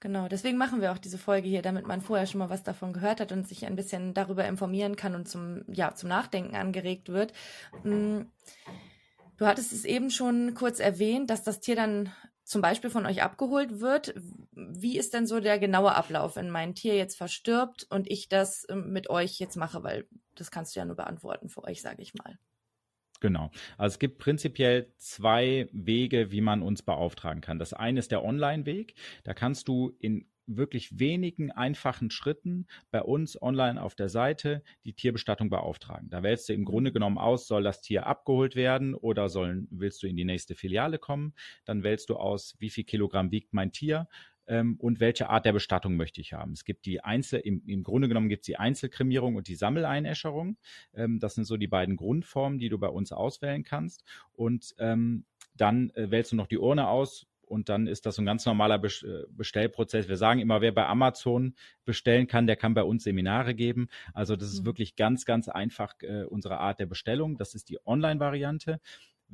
Genau, 0.00 0.28
deswegen 0.28 0.58
machen 0.58 0.80
wir 0.80 0.92
auch 0.92 0.98
diese 0.98 1.18
Folge 1.18 1.48
hier, 1.48 1.62
damit 1.62 1.86
man 1.86 2.00
vorher 2.00 2.26
schon 2.26 2.38
mal 2.38 2.50
was 2.50 2.62
davon 2.62 2.92
gehört 2.92 3.20
hat 3.20 3.32
und 3.32 3.46
sich 3.46 3.66
ein 3.66 3.76
bisschen 3.76 4.14
darüber 4.14 4.44
informieren 4.46 4.96
kann 4.96 5.14
und 5.14 5.28
zum, 5.28 5.62
ja, 5.68 5.94
zum 5.94 6.08
Nachdenken 6.08 6.56
angeregt 6.56 7.08
wird. 7.08 7.32
Mm, 7.84 8.22
du 9.36 9.46
hattest 9.46 9.72
es 9.72 9.84
eben 9.84 10.10
schon 10.10 10.54
kurz 10.54 10.80
erwähnt, 10.80 11.30
dass 11.30 11.42
das 11.42 11.60
Tier 11.60 11.76
dann 11.76 12.12
zum 12.44 12.60
Beispiel 12.60 12.90
von 12.90 13.06
euch 13.06 13.22
abgeholt 13.22 13.80
wird. 13.80 14.14
Wie 14.52 14.98
ist 14.98 15.14
denn 15.14 15.26
so 15.26 15.40
der 15.40 15.58
genaue 15.58 15.94
Ablauf, 15.94 16.36
wenn 16.36 16.50
mein 16.50 16.74
Tier 16.74 16.96
jetzt 16.96 17.16
verstirbt 17.16 17.86
und 17.88 18.10
ich 18.10 18.28
das 18.28 18.66
ähm, 18.68 18.92
mit 18.92 19.08
euch 19.08 19.38
jetzt 19.38 19.56
mache? 19.56 19.82
Weil 19.82 20.06
das 20.34 20.50
kannst 20.50 20.74
du 20.74 20.80
ja 20.80 20.84
nur 20.84 20.96
beantworten 20.96 21.48
für 21.48 21.64
euch, 21.64 21.80
sage 21.80 22.02
ich 22.02 22.14
mal. 22.14 22.38
Genau. 23.22 23.52
Also 23.78 23.94
es 23.94 23.98
gibt 24.00 24.18
prinzipiell 24.18 24.92
zwei 24.96 25.68
Wege, 25.70 26.32
wie 26.32 26.40
man 26.40 26.60
uns 26.60 26.82
beauftragen 26.82 27.40
kann. 27.40 27.60
Das 27.60 27.72
eine 27.72 28.00
ist 28.00 28.10
der 28.10 28.24
Online-Weg. 28.24 28.96
Da 29.22 29.32
kannst 29.32 29.68
du 29.68 29.94
in 30.00 30.26
wirklich 30.48 30.98
wenigen 30.98 31.52
einfachen 31.52 32.10
Schritten 32.10 32.66
bei 32.90 33.00
uns 33.00 33.40
online 33.40 33.80
auf 33.80 33.94
der 33.94 34.08
Seite 34.08 34.64
die 34.84 34.94
Tierbestattung 34.94 35.50
beauftragen. 35.50 36.10
Da 36.10 36.24
wählst 36.24 36.48
du 36.48 36.52
im 36.52 36.64
Grunde 36.64 36.90
genommen 36.90 37.16
aus, 37.16 37.46
soll 37.46 37.62
das 37.62 37.80
Tier 37.80 38.08
abgeholt 38.08 38.56
werden 38.56 38.96
oder 38.96 39.28
sollen, 39.28 39.68
willst 39.70 40.02
du 40.02 40.08
in 40.08 40.16
die 40.16 40.24
nächste 40.24 40.56
Filiale 40.56 40.98
kommen? 40.98 41.32
Dann 41.64 41.84
wählst 41.84 42.10
du 42.10 42.16
aus, 42.16 42.56
wie 42.58 42.70
viel 42.70 42.82
Kilogramm 42.82 43.30
wiegt 43.30 43.54
mein 43.54 43.70
Tier 43.70 44.08
ähm, 44.46 44.76
und 44.78 45.00
welche 45.00 45.28
Art 45.28 45.44
der 45.44 45.52
Bestattung 45.52 45.96
möchte 45.96 46.20
ich 46.20 46.32
haben. 46.32 46.52
Es 46.52 46.64
gibt 46.64 46.86
die 46.86 47.02
Einzel, 47.02 47.40
im, 47.40 47.62
im 47.66 47.82
Grunde 47.82 48.08
genommen 48.08 48.28
gibt 48.28 48.42
es 48.42 48.46
die 48.46 48.56
Einzelkremierung 48.56 49.36
und 49.36 49.48
die 49.48 49.54
Sammeleinäscherung. 49.54 50.56
Ähm, 50.94 51.18
das 51.18 51.34
sind 51.34 51.44
so 51.44 51.56
die 51.56 51.68
beiden 51.68 51.96
Grundformen, 51.96 52.58
die 52.58 52.68
du 52.68 52.78
bei 52.78 52.88
uns 52.88 53.12
auswählen 53.12 53.64
kannst. 53.64 54.04
Und 54.32 54.74
ähm, 54.78 55.24
dann 55.54 55.90
äh, 55.90 56.10
wählst 56.10 56.32
du 56.32 56.36
noch 56.36 56.46
die 56.46 56.58
Urne 56.58 56.88
aus, 56.88 57.26
und 57.52 57.68
dann 57.68 57.86
ist 57.86 58.06
das 58.06 58.18
ein 58.18 58.24
ganz 58.24 58.46
normaler 58.46 58.82
äh, 58.82 59.24
Bestellprozess. 59.28 60.08
Wir 60.08 60.16
sagen 60.16 60.40
immer, 60.40 60.62
wer 60.62 60.72
bei 60.72 60.86
Amazon 60.86 61.54
bestellen 61.84 62.26
kann, 62.26 62.46
der 62.46 62.56
kann 62.56 62.72
bei 62.72 62.82
uns 62.82 63.04
Seminare 63.04 63.54
geben. 63.54 63.88
Also 64.14 64.36
das 64.36 64.48
ist 64.48 64.62
mhm. 64.62 64.66
wirklich 64.66 64.96
ganz, 64.96 65.26
ganz 65.26 65.50
einfach 65.50 65.92
äh, 66.00 66.24
unsere 66.24 66.58
Art 66.60 66.80
der 66.80 66.86
Bestellung. 66.86 67.36
Das 67.36 67.54
ist 67.54 67.68
die 67.68 67.78
Online-Variante. 67.84 68.80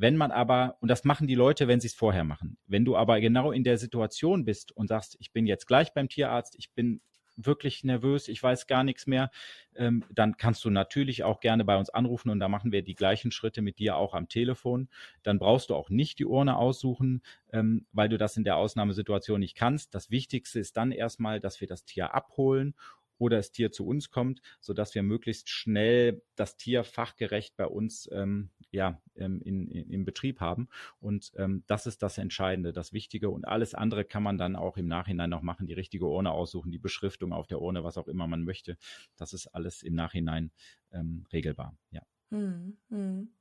Wenn 0.01 0.17
man 0.17 0.31
aber, 0.31 0.77
und 0.81 0.89
das 0.89 1.03
machen 1.03 1.27
die 1.27 1.35
Leute, 1.35 1.67
wenn 1.67 1.81
sie 1.81 1.89
es 1.89 1.95
vorher 1.95 2.23
machen, 2.23 2.57
wenn 2.69 2.85
du 2.85 2.97
aber 2.97 3.21
genau 3.21 3.51
in 3.51 3.65
der 3.65 3.79
Situation 3.79 4.45
bist 4.45 4.71
und 4.71 4.87
sagst, 4.87 5.17
ich 5.19 5.33
bin 5.33 5.45
jetzt 5.45 5.67
gleich 5.67 5.93
beim 5.93 6.09
Tierarzt, 6.09 6.55
ich 6.57 6.71
bin 6.71 7.01
wirklich 7.35 7.83
nervös, 7.83 8.29
ich 8.29 8.41
weiß 8.41 8.69
gar 8.69 8.85
nichts 8.85 9.09
mehr, 9.09 9.31
ähm, 9.75 10.05
dann 10.13 10.37
kannst 10.37 10.65
du 10.65 10.71
natürlich 10.71 11.25
auch 11.25 11.41
gerne 11.41 11.65
bei 11.65 11.77
uns 11.77 11.91
anrufen 11.91 12.31
und 12.31 12.39
da 12.39 12.49
machen 12.49 12.71
wir 12.71 12.83
die 12.83 12.95
gleichen 12.95 13.33
Schritte 13.33 13.61
mit 13.61 13.81
dir 13.81 13.97
auch 13.97 14.15
am 14.15 14.29
Telefon. 14.29 14.89
Dann 15.25 15.41
brauchst 15.41 15.71
du 15.71 15.75
auch 15.75 15.91
nicht 15.91 16.21
die 16.21 16.27
Urne 16.27 16.57
aussuchen, 16.57 17.23
ähm, 17.53 17.87
weil 17.91 18.09
du 18.09 18.19
das 18.19 18.37
in 18.37 18.45
der 18.45 18.57
Ausnahmesituation 18.57 19.41
nicht 19.41 19.57
kannst. 19.57 19.95
Das 19.97 20.11
Wichtigste 20.11 20.61
ist 20.61 20.77
dann 20.77 20.93
erstmal, 20.93 21.41
dass 21.41 21.61
wir 21.61 21.67
das 21.67 21.85
Tier 21.85 22.15
abholen 22.15 22.75
oder 23.19 23.37
das 23.37 23.53
Tier 23.53 23.71
zu 23.73 23.87
uns 23.87 24.11
kommt, 24.11 24.41
so 24.61 24.73
dass 24.73 24.95
wir 24.95 25.03
möglichst 25.03 25.49
schnell 25.51 26.23
das 26.37 26.57
Tier 26.57 26.85
fachgerecht 26.85 27.57
bei 27.57 27.67
uns 27.67 28.09
ähm, 28.13 28.51
ja, 28.71 29.01
ähm, 29.17 29.41
in, 29.43 29.69
in, 29.69 29.91
im 29.91 30.05
Betrieb 30.05 30.41
haben. 30.41 30.69
Und 31.01 31.33
ähm, 31.37 31.65
das 31.67 31.87
ist 31.87 32.03
das 32.03 32.19
Entscheidende, 32.19 32.73
das 32.73 32.93
Wichtige. 32.93 33.31
Und 33.31 33.47
alles 33.47 33.75
andere 33.75 34.05
kann 34.05 34.23
man 34.23 34.39
dann 34.39 34.57
auch 34.57 34.77
im 34.77 34.87
Nachhinein 34.87 35.31
noch 35.31 35.43
machen, 35.43 35.67
die 35.67 35.75
richtige 35.75 36.07
Urne 36.07 36.33
aussuchen, 36.33 36.71
die 36.71 36.79
Beschriftung 36.79 37.33
auf 37.33 37.47
der 37.47 37.61
Urne, 37.61 37.85
was 37.85 37.99
auch 37.99 38.09
immer 38.09 38.27
man 38.27 38.45
möchte. 38.45 38.77
Das 39.17 39.33
ist 39.33 39.47
alles 39.49 39.83
im 39.83 39.95
Nachhinein 39.95 40.51
ähm, 40.93 41.27
regelbar. 41.33 41.77
Ja. 41.91 42.03
Hm, 42.33 42.77
hm. 42.91 43.33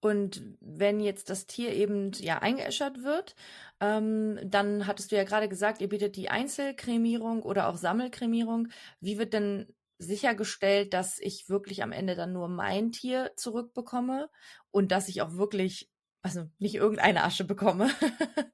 Und 0.00 0.42
wenn 0.60 1.00
jetzt 1.00 1.30
das 1.30 1.46
Tier 1.46 1.72
eben 1.72 2.12
ja 2.14 2.38
eingeäschert 2.40 3.02
wird, 3.02 3.34
ähm, 3.80 4.38
dann 4.44 4.86
hattest 4.86 5.10
du 5.10 5.16
ja 5.16 5.24
gerade 5.24 5.48
gesagt, 5.48 5.80
ihr 5.80 5.88
bietet 5.88 6.16
die 6.16 6.28
Einzelkremierung 6.28 7.42
oder 7.42 7.68
auch 7.68 7.76
Sammelkremierung. 7.76 8.68
Wie 9.00 9.18
wird 9.18 9.32
denn 9.32 9.74
sichergestellt, 9.98 10.92
dass 10.92 11.18
ich 11.18 11.48
wirklich 11.48 11.82
am 11.82 11.92
Ende 11.92 12.14
dann 12.14 12.32
nur 12.34 12.48
mein 12.48 12.92
Tier 12.92 13.32
zurückbekomme 13.36 14.28
und 14.70 14.92
dass 14.92 15.08
ich 15.08 15.22
auch 15.22 15.32
wirklich, 15.34 15.90
also 16.22 16.46
nicht 16.58 16.74
irgendeine 16.74 17.24
Asche 17.24 17.44
bekomme? 17.44 17.90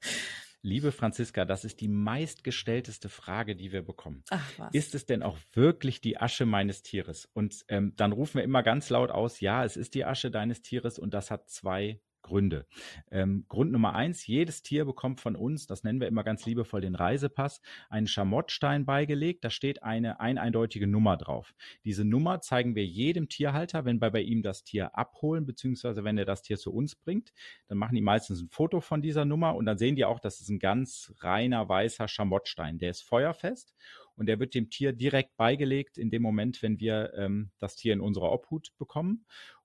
Liebe 0.64 0.92
Franziska, 0.92 1.44
das 1.44 1.64
ist 1.64 1.80
die 1.80 1.88
meistgestellteste 1.88 3.08
Frage, 3.08 3.56
die 3.56 3.72
wir 3.72 3.82
bekommen. 3.82 4.22
Ach, 4.30 4.48
was. 4.58 4.72
Ist 4.72 4.94
es 4.94 5.06
denn 5.06 5.24
auch 5.24 5.36
wirklich 5.52 6.00
die 6.00 6.18
Asche 6.18 6.46
meines 6.46 6.82
Tieres? 6.82 7.28
Und 7.32 7.64
ähm, 7.68 7.94
dann 7.96 8.12
rufen 8.12 8.36
wir 8.36 8.44
immer 8.44 8.62
ganz 8.62 8.88
laut 8.88 9.10
aus, 9.10 9.40
ja, 9.40 9.64
es 9.64 9.76
ist 9.76 9.94
die 9.94 10.04
Asche 10.04 10.30
deines 10.30 10.62
Tieres 10.62 11.00
und 11.00 11.14
das 11.14 11.32
hat 11.32 11.50
zwei 11.50 12.00
Gründe. 12.22 12.66
Ähm, 13.10 13.44
Grund 13.48 13.72
Nummer 13.72 13.94
eins, 13.94 14.26
jedes 14.26 14.62
Tier 14.62 14.84
bekommt 14.84 15.20
von 15.20 15.36
uns, 15.36 15.66
das 15.66 15.84
nennen 15.84 16.00
wir 16.00 16.08
immer 16.08 16.24
ganz 16.24 16.46
liebevoll 16.46 16.80
den 16.80 16.94
Reisepass, 16.94 17.60
einen 17.90 18.06
Schamottstein 18.06 18.86
beigelegt. 18.86 19.44
Da 19.44 19.50
steht 19.50 19.82
eine 19.82 20.20
ein 20.20 20.38
eindeutige 20.38 20.86
Nummer 20.86 21.16
drauf. 21.16 21.54
Diese 21.84 22.04
Nummer 22.04 22.40
zeigen 22.40 22.74
wir 22.74 22.86
jedem 22.86 23.28
Tierhalter, 23.28 23.84
wenn 23.84 24.00
wir 24.00 24.10
bei 24.10 24.22
ihm 24.22 24.42
das 24.42 24.64
Tier 24.64 24.96
abholen, 24.96 25.46
beziehungsweise 25.46 26.04
wenn 26.04 26.18
er 26.18 26.24
das 26.24 26.42
Tier 26.42 26.58
zu 26.58 26.72
uns 26.72 26.94
bringt. 26.94 27.32
Dann 27.68 27.78
machen 27.78 27.94
die 27.94 28.02
meistens 28.02 28.40
ein 28.40 28.48
Foto 28.48 28.80
von 28.80 29.02
dieser 29.02 29.24
Nummer 29.24 29.54
und 29.54 29.66
dann 29.66 29.78
sehen 29.78 29.96
die 29.96 30.04
auch, 30.04 30.20
das 30.20 30.40
ist 30.40 30.48
ein 30.48 30.58
ganz 30.58 31.12
reiner 31.18 31.68
weißer 31.68 32.08
Schamottstein. 32.08 32.78
Der 32.78 32.90
ist 32.90 33.02
feuerfest 33.02 33.74
und 34.16 34.26
der 34.26 34.38
wird 34.38 34.54
dem 34.54 34.70
Tier 34.70 34.92
direkt 34.92 35.36
beigelegt 35.36 35.98
in 35.98 36.10
dem 36.10 36.22
Moment, 36.22 36.62
wenn 36.62 36.80
wir 36.80 37.12
ähm, 37.14 37.50
das 37.58 37.76
Tier 37.76 37.92
in 37.92 38.00
unserer 38.00 38.32
Obhut 38.32 38.72
bekommen. 38.78 39.24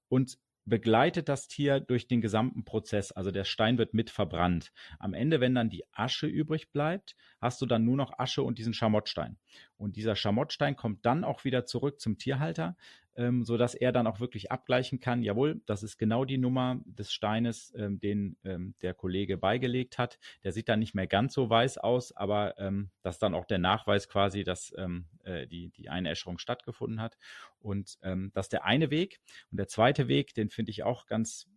Und 0.09 0.37
begleitet 0.67 1.29
das 1.29 1.47
Tier 1.47 1.79
durch 1.79 2.07
den 2.07 2.21
gesamten 2.21 2.65
Prozess. 2.65 3.11
Also 3.11 3.31
der 3.31 3.45
Stein 3.45 3.77
wird 3.77 3.93
mit 3.93 4.09
verbrannt. 4.09 4.71
Am 4.99 5.13
Ende, 5.13 5.39
wenn 5.39 5.55
dann 5.55 5.69
die 5.69 5.83
Asche 5.93 6.27
übrig 6.27 6.71
bleibt, 6.71 7.15
hast 7.39 7.61
du 7.61 7.65
dann 7.65 7.85
nur 7.85 7.95
noch 7.95 8.19
Asche 8.19 8.43
und 8.43 8.59
diesen 8.59 8.73
Schamottstein. 8.73 9.37
Und 9.77 9.95
dieser 9.95 10.15
Schamottstein 10.15 10.75
kommt 10.75 11.05
dann 11.05 11.23
auch 11.23 11.43
wieder 11.43 11.65
zurück 11.65 11.99
zum 11.99 12.17
Tierhalter, 12.17 12.75
ähm, 13.15 13.43
so 13.43 13.57
dass 13.57 13.75
er 13.75 13.91
dann 13.91 14.07
auch 14.07 14.19
wirklich 14.19 14.51
abgleichen 14.51 14.99
kann, 14.99 15.23
jawohl, 15.23 15.61
das 15.65 15.83
ist 15.83 15.97
genau 15.97 16.25
die 16.25 16.37
Nummer 16.37 16.79
des 16.85 17.11
Steines, 17.11 17.73
ähm, 17.75 17.99
den 17.99 18.37
ähm, 18.43 18.75
der 18.81 18.93
Kollege 18.93 19.37
beigelegt 19.37 19.97
hat. 19.97 20.19
Der 20.43 20.51
sieht 20.51 20.69
dann 20.69 20.79
nicht 20.79 20.95
mehr 20.95 21.07
ganz 21.07 21.33
so 21.33 21.49
weiß 21.49 21.79
aus, 21.79 22.15
aber 22.15 22.57
ähm, 22.59 22.91
das 23.01 23.15
ist 23.15 23.23
dann 23.23 23.33
auch 23.33 23.45
der 23.45 23.59
Nachweis 23.59 24.07
quasi, 24.07 24.43
dass 24.43 24.73
ähm, 24.77 25.05
äh, 25.23 25.47
die, 25.47 25.69
die 25.69 25.89
Einäscherung 25.89 26.37
stattgefunden 26.37 27.01
hat. 27.01 27.17
Und 27.59 27.97
ähm, 28.03 28.31
das 28.33 28.45
ist 28.45 28.53
der 28.53 28.65
eine 28.65 28.91
Weg. 28.91 29.19
Und 29.51 29.57
der 29.57 29.67
zweite 29.67 30.07
Weg, 30.07 30.33
den 30.33 30.49
finde 30.49 30.71
ich 30.71 30.83
auch 30.83 31.07
ganz 31.07 31.47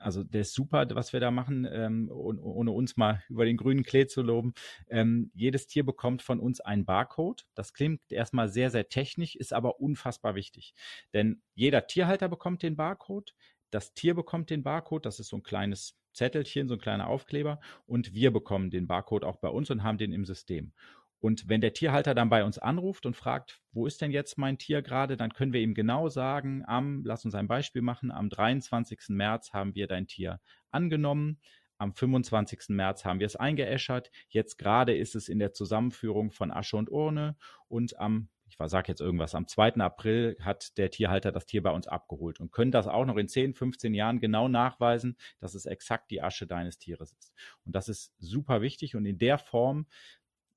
also 0.00 0.24
der 0.24 0.40
ist 0.40 0.54
super, 0.54 0.86
was 0.94 1.12
wir 1.12 1.20
da 1.20 1.30
machen, 1.30 1.68
ähm, 1.70 2.10
ohne 2.10 2.70
uns 2.72 2.96
mal 2.96 3.22
über 3.28 3.44
den 3.44 3.56
grünen 3.56 3.84
Klee 3.84 4.06
zu 4.06 4.22
loben. 4.22 4.54
Ähm, 4.88 5.30
jedes 5.34 5.66
Tier 5.66 5.84
bekommt 5.84 6.22
von 6.22 6.40
uns 6.40 6.60
einen 6.60 6.84
Barcode. 6.84 7.46
Das 7.54 7.74
klingt 7.74 8.00
erstmal 8.10 8.48
sehr, 8.48 8.70
sehr 8.70 8.88
technisch, 8.88 9.36
ist 9.36 9.52
aber 9.52 9.80
unfassbar 9.80 10.34
wichtig. 10.34 10.74
Denn 11.12 11.42
jeder 11.54 11.86
Tierhalter 11.86 12.28
bekommt 12.28 12.62
den 12.62 12.76
Barcode, 12.76 13.34
das 13.70 13.94
Tier 13.94 14.14
bekommt 14.14 14.50
den 14.50 14.62
Barcode, 14.62 15.06
das 15.06 15.20
ist 15.20 15.28
so 15.28 15.36
ein 15.36 15.42
kleines 15.42 15.96
Zettelchen, 16.12 16.66
so 16.66 16.74
ein 16.74 16.80
kleiner 16.80 17.06
Aufkleber, 17.06 17.60
und 17.86 18.14
wir 18.14 18.32
bekommen 18.32 18.70
den 18.70 18.86
Barcode 18.86 19.24
auch 19.24 19.36
bei 19.36 19.48
uns 19.48 19.70
und 19.70 19.82
haben 19.82 19.98
den 19.98 20.12
im 20.12 20.24
System. 20.24 20.72
Und 21.20 21.48
wenn 21.48 21.60
der 21.60 21.74
Tierhalter 21.74 22.14
dann 22.14 22.30
bei 22.30 22.44
uns 22.44 22.58
anruft 22.58 23.04
und 23.04 23.14
fragt, 23.14 23.60
wo 23.72 23.86
ist 23.86 24.00
denn 24.00 24.10
jetzt 24.10 24.38
mein 24.38 24.58
Tier 24.58 24.82
gerade, 24.82 25.16
dann 25.16 25.32
können 25.32 25.52
wir 25.52 25.60
ihm 25.60 25.74
genau 25.74 26.08
sagen, 26.08 26.64
am, 26.66 27.04
lass 27.04 27.24
uns 27.24 27.34
ein 27.34 27.46
Beispiel 27.46 27.82
machen, 27.82 28.10
am 28.10 28.30
23. 28.30 29.10
März 29.10 29.52
haben 29.52 29.74
wir 29.74 29.86
dein 29.86 30.06
Tier 30.06 30.40
angenommen, 30.70 31.38
am 31.76 31.94
25. 31.94 32.70
März 32.70 33.04
haben 33.04 33.20
wir 33.20 33.26
es 33.26 33.36
eingeäschert, 33.36 34.10
jetzt 34.28 34.56
gerade 34.56 34.96
ist 34.96 35.14
es 35.14 35.28
in 35.28 35.38
der 35.38 35.52
Zusammenführung 35.52 36.30
von 36.30 36.50
Asche 36.50 36.76
und 36.76 36.90
Urne 36.90 37.36
und 37.68 37.98
am 37.98 38.28
ich 38.50 38.70
sage 38.70 38.88
jetzt 38.88 39.00
irgendwas, 39.00 39.34
am 39.34 39.46
2. 39.46 39.74
April 39.76 40.36
hat 40.40 40.76
der 40.76 40.90
Tierhalter 40.90 41.30
das 41.32 41.46
Tier 41.46 41.62
bei 41.62 41.70
uns 41.70 41.86
abgeholt 41.86 42.40
und 42.40 42.50
können 42.50 42.72
das 42.72 42.88
auch 42.88 43.04
noch 43.04 43.16
in 43.16 43.28
10, 43.28 43.54
15 43.54 43.94
Jahren 43.94 44.20
genau 44.20 44.48
nachweisen, 44.48 45.16
dass 45.38 45.54
es 45.54 45.66
exakt 45.66 46.10
die 46.10 46.20
Asche 46.20 46.46
deines 46.46 46.78
Tieres 46.78 47.12
ist. 47.12 47.32
Und 47.64 47.74
das 47.76 47.88
ist 47.88 48.12
super 48.18 48.60
wichtig 48.60 48.96
und 48.96 49.06
in 49.06 49.18
der 49.18 49.38
Form 49.38 49.86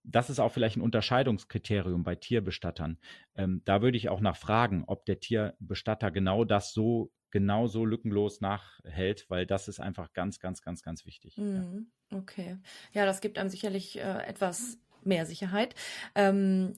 das 0.03 0.29
ist 0.29 0.39
auch 0.39 0.51
vielleicht 0.51 0.77
ein 0.77 0.81
Unterscheidungskriterium 0.81 2.03
bei 2.03 2.15
Tierbestattern. 2.15 2.99
Ähm, 3.35 3.61
da 3.65 3.81
würde 3.81 3.97
ich 3.97 4.09
auch 4.09 4.21
nachfragen, 4.21 4.83
ob 4.87 5.05
der 5.05 5.19
Tierbestatter 5.19 6.11
genau 6.11 6.43
das 6.43 6.73
so 6.73 7.11
genau 7.31 7.65
so 7.65 7.83
lückenlos 7.83 8.41
nachhält, 8.41 9.25
weil 9.27 9.47
das 9.47 9.67
ist 9.67 9.79
einfach 9.79 10.13
ganz, 10.13 10.39
ganz, 10.39 10.61
ganz, 10.61 10.83
ganz 10.83 11.05
wichtig. 11.05 11.35
Mhm, 11.37 11.87
ja. 12.11 12.17
Okay. 12.19 12.57
Ja, 12.91 13.05
das 13.05 13.21
gibt 13.21 13.39
einem 13.39 13.49
sicherlich 13.49 13.97
äh, 13.97 14.23
etwas 14.27 14.77
mehr 15.03 15.25
Sicherheit. 15.25 15.73
Ähm, 16.13 16.73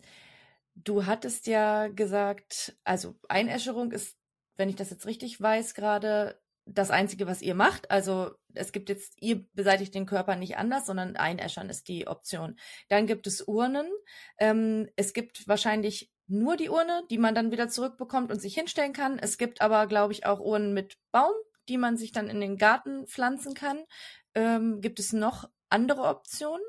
du 0.75 1.05
hattest 1.05 1.48
ja 1.48 1.89
gesagt, 1.89 2.77
also 2.86 3.15
Einäscherung 3.27 3.91
ist, 3.91 4.17
wenn 4.55 4.70
ich 4.70 4.77
das 4.77 4.91
jetzt 4.91 5.05
richtig 5.05 5.41
weiß, 5.41 5.74
gerade 5.74 6.39
das 6.65 6.91
Einzige, 6.91 7.27
was 7.27 7.41
ihr 7.41 7.55
macht. 7.55 7.91
Also 7.91 8.31
es 8.53 8.72
gibt 8.72 8.89
jetzt, 8.89 9.13
ihr 9.22 9.45
beseitigt 9.53 9.93
den 9.93 10.05
Körper 10.05 10.36
nicht 10.36 10.57
anders, 10.57 10.86
sondern 10.86 11.15
einäschern 11.15 11.69
ist 11.69 11.88
die 11.88 12.07
Option. 12.07 12.57
Dann 12.89 13.07
gibt 13.07 13.27
es 13.27 13.41
Urnen. 13.41 13.88
Ähm, 14.39 14.89
es 14.95 15.13
gibt 15.13 15.48
wahrscheinlich 15.48 16.12
nur 16.27 16.57
die 16.57 16.69
Urne, 16.69 17.03
die 17.10 17.19
man 17.19 17.36
dann 17.36 17.51
wieder 17.51 17.69
zurückbekommt 17.69 18.31
und 18.31 18.39
sich 18.39 18.55
hinstellen 18.55 18.93
kann. 18.93 19.19
Es 19.19 19.38
gibt 19.38 19.62
aber, 19.62 19.86
glaube 19.88 20.13
ich, 20.13 20.25
auch 20.25 20.39
Urnen 20.39 20.74
mit 20.74 20.98
Baum, 21.12 21.34
die 21.69 21.77
man 21.77 21.98
sich 21.98 22.12
dann 22.12 22.29
in 22.29 22.41
den 22.41 22.57
Garten 22.57 23.05
pflanzen 23.07 23.53
kann. 23.53 23.84
Ähm, 24.34 24.81
gibt 24.81 25.00
es 25.00 25.13
noch 25.13 25.48
andere 25.69 26.03
Optionen? 26.03 26.65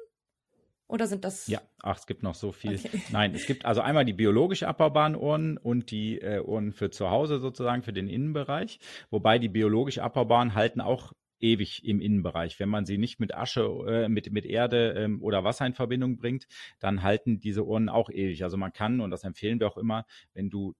Oder 0.88 1.06
sind 1.08 1.24
das? 1.24 1.48
Ja, 1.48 1.60
ach, 1.82 1.98
es 1.98 2.06
gibt 2.06 2.22
noch 2.22 2.34
so 2.34 2.52
viel. 2.52 2.76
Okay. 2.76 3.02
Nein, 3.10 3.34
es 3.34 3.46
gibt 3.46 3.64
also 3.64 3.80
einmal 3.80 4.04
die 4.04 4.12
biologisch 4.12 4.62
abbaubaren 4.62 5.16
Urnen 5.16 5.58
und 5.58 5.90
die 5.90 6.20
äh, 6.20 6.40
Urnen 6.40 6.72
für 6.72 6.90
zu 6.90 7.10
Hause 7.10 7.40
sozusagen, 7.40 7.82
für 7.82 7.92
den 7.92 8.08
Innenbereich. 8.08 8.78
Wobei 9.10 9.38
die 9.38 9.48
biologisch 9.48 9.98
abbaubaren 9.98 10.54
halten 10.54 10.80
auch 10.80 11.12
ewig 11.40 11.84
im 11.84 12.00
Innenbereich. 12.00 12.60
Wenn 12.60 12.68
man 12.68 12.86
sie 12.86 12.98
nicht 12.98 13.20
mit 13.20 13.34
Asche, 13.34 13.62
äh, 13.88 14.08
mit, 14.08 14.32
mit 14.32 14.46
Erde 14.46 14.92
ähm, 14.92 15.22
oder 15.22 15.44
Wasser 15.44 15.66
in 15.66 15.74
Verbindung 15.74 16.16
bringt, 16.16 16.46
dann 16.78 17.02
halten 17.02 17.40
diese 17.40 17.64
Urnen 17.64 17.88
auch 17.88 18.08
ewig. 18.08 18.44
Also 18.44 18.56
man 18.56 18.72
kann, 18.72 19.00
und 19.00 19.10
das 19.10 19.24
empfehlen 19.24 19.60
wir 19.60 19.66
auch 19.66 19.76
immer, 19.76 20.06
wenn 20.34 20.50
du 20.50 20.74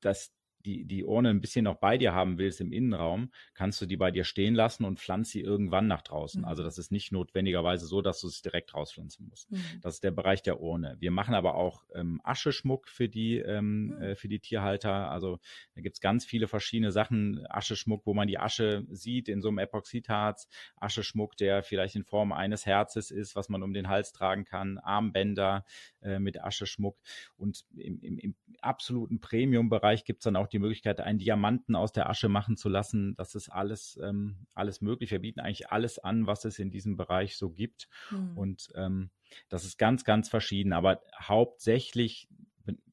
das 0.00 0.32
die, 0.64 0.84
die 0.84 1.04
Urne 1.04 1.30
ein 1.30 1.40
bisschen 1.40 1.64
noch 1.64 1.76
bei 1.76 1.98
dir 1.98 2.12
haben 2.12 2.38
willst 2.38 2.60
im 2.60 2.72
Innenraum, 2.72 3.30
kannst 3.54 3.80
du 3.80 3.86
die 3.86 3.96
bei 3.96 4.10
dir 4.10 4.24
stehen 4.24 4.54
lassen 4.54 4.84
und 4.84 5.00
pflanzt 5.00 5.32
sie 5.32 5.40
irgendwann 5.40 5.86
nach 5.86 6.02
draußen. 6.02 6.42
Mhm. 6.42 6.48
Also 6.48 6.62
das 6.62 6.78
ist 6.78 6.92
nicht 6.92 7.12
notwendigerweise 7.12 7.86
so, 7.86 8.02
dass 8.02 8.20
du 8.20 8.28
es 8.28 8.42
direkt 8.42 8.74
rauspflanzen 8.74 9.26
musst. 9.28 9.50
Mhm. 9.50 9.62
Das 9.80 9.94
ist 9.94 10.04
der 10.04 10.10
Bereich 10.10 10.42
der 10.42 10.60
Urne. 10.60 10.96
Wir 10.98 11.10
machen 11.10 11.34
aber 11.34 11.54
auch 11.54 11.84
ähm, 11.94 12.20
Ascheschmuck 12.24 12.88
für 12.88 13.08
die, 13.08 13.38
ähm, 13.38 13.86
mhm. 13.86 14.02
äh, 14.02 14.14
für 14.16 14.28
die 14.28 14.40
Tierhalter. 14.40 15.10
Also 15.10 15.38
da 15.74 15.80
gibt's 15.80 16.00
ganz 16.00 16.24
viele 16.24 16.48
verschiedene 16.48 16.92
Sachen. 16.92 17.44
Ascheschmuck, 17.48 18.06
wo 18.06 18.14
man 18.14 18.28
die 18.28 18.38
Asche 18.38 18.86
sieht 18.90 19.28
in 19.28 19.40
so 19.40 19.48
einem 19.48 19.58
Epoxidharz. 19.58 20.48
Ascheschmuck, 20.76 21.36
der 21.36 21.62
vielleicht 21.62 21.96
in 21.96 22.04
Form 22.04 22.32
eines 22.32 22.66
Herzes 22.66 23.10
ist, 23.10 23.36
was 23.36 23.48
man 23.48 23.62
um 23.62 23.72
den 23.72 23.88
Hals 23.88 24.12
tragen 24.12 24.44
kann. 24.44 24.78
Armbänder 24.78 25.64
äh, 26.00 26.18
mit 26.18 26.42
Ascheschmuck. 26.42 26.98
Und 27.36 27.64
im, 27.76 28.00
im, 28.00 28.18
im 28.18 28.34
absoluten 28.60 29.20
Premium-Bereich 29.20 30.04
gibt's 30.04 30.24
dann 30.24 30.36
auch 30.36 30.48
die 30.52 30.58
Möglichkeit, 30.58 31.00
einen 31.00 31.18
Diamanten 31.18 31.74
aus 31.74 31.92
der 31.92 32.08
Asche 32.08 32.28
machen 32.28 32.56
zu 32.56 32.68
lassen. 32.68 33.14
Das 33.16 33.34
ist 33.34 33.48
alles, 33.48 33.98
ähm, 34.02 34.46
alles 34.54 34.80
möglich. 34.80 35.10
Wir 35.10 35.20
bieten 35.20 35.40
eigentlich 35.40 35.70
alles 35.70 35.98
an, 35.98 36.26
was 36.26 36.44
es 36.44 36.58
in 36.58 36.70
diesem 36.70 36.96
Bereich 36.96 37.36
so 37.36 37.50
gibt. 37.50 37.88
Mhm. 38.10 38.36
Und 38.36 38.68
ähm, 38.74 39.10
das 39.48 39.64
ist 39.64 39.78
ganz, 39.78 40.04
ganz 40.04 40.28
verschieden. 40.28 40.72
Aber 40.72 41.00
hauptsächlich 41.20 42.28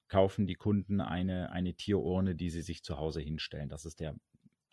kaufen 0.09 0.47
die 0.47 0.55
Kunden 0.55 0.99
eine, 1.01 1.51
eine 1.51 1.75
Tierurne, 1.75 2.35
die 2.35 2.49
sie 2.49 2.63
sich 2.63 2.83
zu 2.83 2.97
Hause 2.97 3.21
hinstellen. 3.21 3.69
Das 3.69 3.85
ist 3.85 3.99
der 3.99 4.15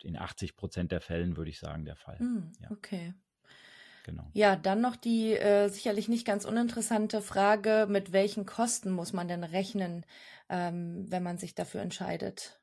in 0.03 0.17
80 0.17 0.55
Prozent 0.55 0.91
der 0.91 1.01
Fällen, 1.01 1.37
würde 1.37 1.49
ich 1.49 1.59
sagen, 1.59 1.85
der 1.85 1.95
Fall. 1.95 2.17
Mhm, 2.19 2.51
ja. 2.59 2.71
Okay. 2.71 3.13
Genau. 4.03 4.29
Ja, 4.33 4.55
dann 4.55 4.79
noch 4.79 4.95
die 4.95 5.33
äh, 5.33 5.67
sicherlich 5.67 6.07
nicht 6.07 6.25
ganz 6.25 6.45
uninteressante 6.45 7.21
Frage, 7.21 7.87
mit 7.89 8.13
welchen 8.13 8.45
Kosten 8.45 8.91
muss 8.91 9.11
man 9.11 9.27
denn 9.27 9.43
rechnen, 9.43 10.05
ähm, 10.49 11.05
wenn 11.09 11.23
man 11.23 11.37
sich 11.37 11.55
dafür 11.55 11.81
entscheidet? 11.81 12.59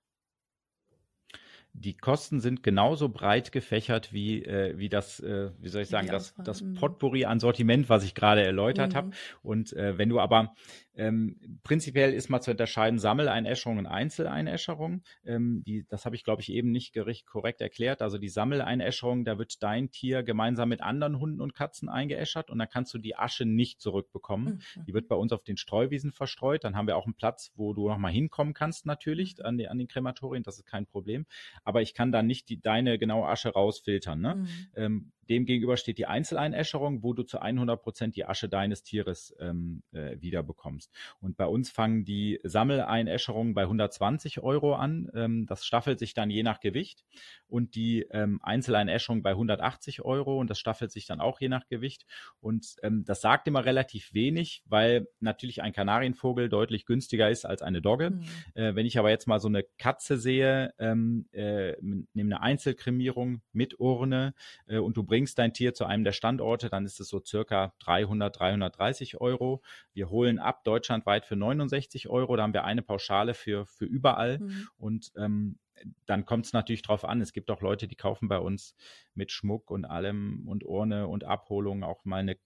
Die 1.75 1.97
Kosten 1.97 2.41
sind 2.41 2.63
genauso 2.63 3.09
breit 3.09 3.51
gefächert 3.51 4.13
wie, 4.13 4.45
äh, 4.45 4.79
wie 4.79 4.89
das, 4.89 5.21
äh, 5.21 5.51
wie 5.61 5.69
soll 5.69 5.83
ich 5.83 5.89
sagen, 5.89 6.07
das, 6.07 6.35
das 6.43 6.63
mhm. 6.63 6.75
Potpourri 6.75 7.25
an 7.25 7.41
Sortiment, 7.41 7.89
was 7.89 8.05
ich 8.05 8.15
gerade 8.15 8.43
erläutert 8.43 8.93
mhm. 8.93 8.97
habe. 8.97 9.11
Und 9.43 9.73
äh, 9.73 9.99
wenn 9.99 10.09
du 10.09 10.21
aber 10.21 10.55
ähm, 10.97 11.61
prinzipiell 11.63 12.13
ist 12.13 12.29
mal 12.29 12.41
zu 12.41 12.53
unterscheiden 12.53 12.99
Sammeleinäscherung 12.99 13.79
und 13.79 13.87
Einzeleinäscherung. 13.87 15.03
Ähm, 15.25 15.63
die, 15.67 15.87
das 15.89 16.05
habe 16.05 16.17
ich, 16.17 16.25
glaube 16.25 16.43
ich, 16.43 16.53
eben 16.53 16.71
nicht 16.71 16.95
korrekt 17.27 17.61
erklärt. 17.61 18.03
Also 18.03 18.19
die 18.19 18.29
Sammeleinäscherung, 18.29 19.25
da 19.25 19.39
wird 19.39 19.63
dein 19.63 19.91
Tier 19.91 20.23
gemeinsam 20.23 20.69
mit 20.69 20.83
anderen 20.83 21.19
Hunden 21.19 21.41
und 21.41 21.55
Katzen 21.55 21.89
eingeäschert 21.89 22.51
und 22.51 22.59
dann 22.59 22.69
kannst 22.69 22.95
du 22.95 22.99
die 22.99 23.17
Asche 23.17 23.45
nicht 23.45 23.81
zurückbekommen. 23.81 24.63
Mhm. 24.77 24.85
Die 24.87 24.95
wird 24.95 25.09
bei 25.09 25.17
uns 25.17 25.33
auf 25.33 25.43
den 25.43 25.57
Streuwiesen 25.57 26.13
verstreut. 26.13 26.65
Dann 26.65 26.77
haben 26.77 26.87
wir 26.87 26.97
auch 26.97 27.07
einen 27.07 27.15
Platz, 27.15 27.53
wo 27.57 27.73
du 27.73 27.89
nochmal 27.89 28.13
hinkommen 28.13 28.55
kannst, 28.55 28.87
natürlich, 28.87 29.39
mhm. 29.39 29.45
an, 29.45 29.59
die, 29.59 29.69
an 29.69 29.79
den 29.79 29.89
Krematorien. 29.89 30.43
Das 30.43 30.59
ist 30.59 30.67
kein 30.67 30.87
Problem. 30.87 31.27
Aber 31.65 31.83
ich 31.83 31.95
kann 31.95 32.13
dann 32.13 32.27
nicht 32.27 32.49
die, 32.49 32.61
deine 32.61 32.99
genaue 32.99 33.29
Asche 33.29 33.51
rausfiltern. 33.51 34.21
Ne? 34.21 34.35
Mhm. 34.37 34.49
Ähm, 34.77 35.13
Demgegenüber 35.29 35.77
steht 35.77 35.99
die 35.99 36.07
Einzeleinäscherung, 36.07 37.03
wo 37.03 37.13
du 37.13 37.23
zu 37.23 37.41
100 37.41 37.83
Prozent 37.83 38.17
die 38.17 38.25
Asche 38.25 38.49
deines 38.49 38.83
Tieres 38.83 39.35
ähm, 39.39 39.83
äh, 39.93 40.21
wieder 40.21 40.43
bekommst. 40.43 40.93
Und 41.21 41.37
bei 41.37 41.47
uns 41.47 41.71
fangen 41.71 42.05
die 42.05 42.41
Sammeleinäscherungen 42.43 43.55
bei 43.55 43.63
120 43.63 44.41
Euro 44.41 44.75
an. 44.75 45.11
Ähm, 45.15 45.47
das 45.47 45.65
staffelt 45.65 45.99
sich 45.99 46.15
dann 46.15 46.31
je 46.31 46.43
nach 46.43 46.61
Gewicht. 46.61 47.05
Und 47.47 47.75
die 47.75 48.07
ähm, 48.11 48.41
Einzeleinäscherung 48.43 49.23
bei 49.23 49.31
180 49.31 50.03
Euro. 50.03 50.39
Und 50.39 50.51
das 50.51 50.59
staffelt 50.59 50.93
sich 50.93 51.07
dann 51.07 51.21
auch 51.21 51.41
je 51.41 51.49
nach 51.49 51.67
Gewicht. 51.69 52.07
Und 52.41 52.77
ähm, 52.83 53.05
das 53.05 53.21
sagt 53.21 53.49
immer 53.49 53.65
relativ 53.65 54.15
wenig, 54.15 54.63
weil 54.67 55.07
natürlich 55.21 55.63
ein 55.63 55.73
Kanarienvogel 55.73 56.49
deutlich 56.49 56.87
günstiger 56.87 57.31
ist 57.31 57.45
als 57.45 57.63
eine 57.63 57.81
Dogge. 57.81 58.11
Mhm. 58.11 58.25
Äh, 58.55 58.75
wenn 58.75 58.87
ich 58.87 58.99
aber 58.99 59.11
jetzt 59.11 59.27
mal 59.27 59.41
so 59.41 59.49
eine 59.49 59.65
Katze 59.79 60.19
sehe, 60.19 60.73
ähm, 60.79 61.27
äh, 61.33 61.75
nehme 61.81 62.35
eine 62.35 62.41
Einzelkremierung 62.41 63.43
mit 63.53 63.81
Urne 63.81 64.35
äh, 64.67 64.79
und 64.79 64.97
du 64.97 65.05
bringst 65.15 65.39
dein 65.39 65.53
Tier 65.55 65.75
zu 65.75 65.85
einem 65.85 66.03
der 66.03 66.11
Standorte, 66.11 66.69
dann 66.69 66.85
ist 66.85 66.99
es 66.99 67.07
so 67.07 67.23
circa 67.25 67.73
300, 67.79 68.37
330 68.37 69.21
Euro. 69.21 69.63
Wir 69.93 70.11
holen 70.11 70.41
ab 70.41 70.65
deutschlandweit 70.65 71.25
für 71.25 71.37
69 71.37 72.09
Euro. 72.09 72.35
Da 72.35 72.43
haben 72.43 72.53
wir 72.53 72.65
eine 72.65 72.83
Pauschale 72.83 73.35
für, 73.35 73.65
für 73.65 73.85
überall. 73.85 74.41
Mhm. 74.41 74.69
Und 74.77 75.13
ähm, 75.17 75.61
dann 76.05 76.27
kommt 76.27 76.47
es 76.47 76.53
natürlich 76.53 76.83
drauf 76.83 77.05
an. 77.05 77.21
Es 77.21 77.33
gibt 77.33 77.49
auch 77.53 77.61
Leute, 77.61 77.87
die 77.87 77.95
kaufen 77.95 78.27
bei 78.27 78.39
uns 78.39 78.75
mit 79.15 79.31
Schmuck 79.31 79.71
und 79.71 79.85
allem 79.85 80.49
und 80.49 80.65
Urne 80.65 81.07
und 81.07 81.23
Abholung 81.23 81.85
auch 81.85 82.05
mal 82.05 82.17
eine 82.17 82.37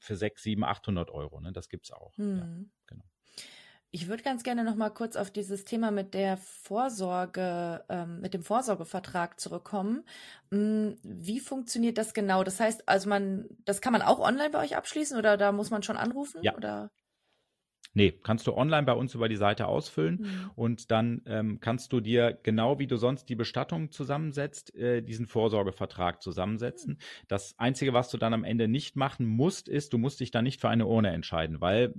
für 0.00 0.16
6, 0.16 0.42
7, 0.42 0.64
800 0.64 1.10
Euro. 1.10 1.42
Ne? 1.42 1.52
Das 1.52 1.68
es 1.70 1.90
auch. 1.90 2.16
Mhm. 2.16 2.38
Ja, 2.38 2.48
genau. 2.86 3.04
Ich 3.92 4.08
würde 4.08 4.22
ganz 4.22 4.42
gerne 4.42 4.64
noch 4.64 4.74
mal 4.74 4.90
kurz 4.90 5.16
auf 5.16 5.30
dieses 5.30 5.64
Thema 5.64 5.90
mit 5.90 6.12
der 6.12 6.36
Vorsorge, 6.36 7.84
ähm, 7.88 8.20
mit 8.20 8.34
dem 8.34 8.42
Vorsorgevertrag 8.42 9.40
zurückkommen. 9.40 10.04
Hm, 10.50 10.98
wie 11.02 11.40
funktioniert 11.40 11.96
das 11.96 12.12
genau? 12.12 12.44
Das 12.44 12.60
heißt, 12.60 12.88
also 12.88 13.08
man, 13.08 13.46
das 13.64 13.80
kann 13.80 13.92
man 13.92 14.02
auch 14.02 14.18
online 14.18 14.50
bei 14.50 14.62
euch 14.62 14.76
abschließen 14.76 15.16
oder 15.16 15.36
da 15.36 15.52
muss 15.52 15.70
man 15.70 15.82
schon 15.82 15.96
anrufen? 15.96 16.40
Ja. 16.42 16.54
Oder? 16.56 16.90
Nee, 17.96 18.12
kannst 18.22 18.46
du 18.46 18.52
online 18.52 18.82
bei 18.82 18.92
uns 18.92 19.14
über 19.14 19.26
die 19.26 19.36
Seite 19.36 19.66
ausfüllen 19.66 20.20
mhm. 20.20 20.50
und 20.54 20.90
dann 20.90 21.22
ähm, 21.24 21.60
kannst 21.60 21.94
du 21.94 22.00
dir 22.00 22.38
genau 22.42 22.78
wie 22.78 22.86
du 22.86 22.98
sonst 22.98 23.30
die 23.30 23.36
Bestattung 23.36 23.90
zusammensetzt, 23.90 24.74
äh, 24.74 25.00
diesen 25.00 25.26
Vorsorgevertrag 25.26 26.20
zusammensetzen. 26.20 26.94
Mhm. 26.94 27.26
Das 27.28 27.58
Einzige, 27.58 27.94
was 27.94 28.10
du 28.10 28.18
dann 28.18 28.34
am 28.34 28.44
Ende 28.44 28.68
nicht 28.68 28.96
machen 28.96 29.24
musst, 29.24 29.66
ist, 29.66 29.94
du 29.94 29.98
musst 29.98 30.20
dich 30.20 30.30
dann 30.30 30.44
nicht 30.44 30.60
für 30.60 30.68
eine 30.68 30.86
Urne 30.86 31.12
entscheiden, 31.12 31.62
weil 31.62 31.94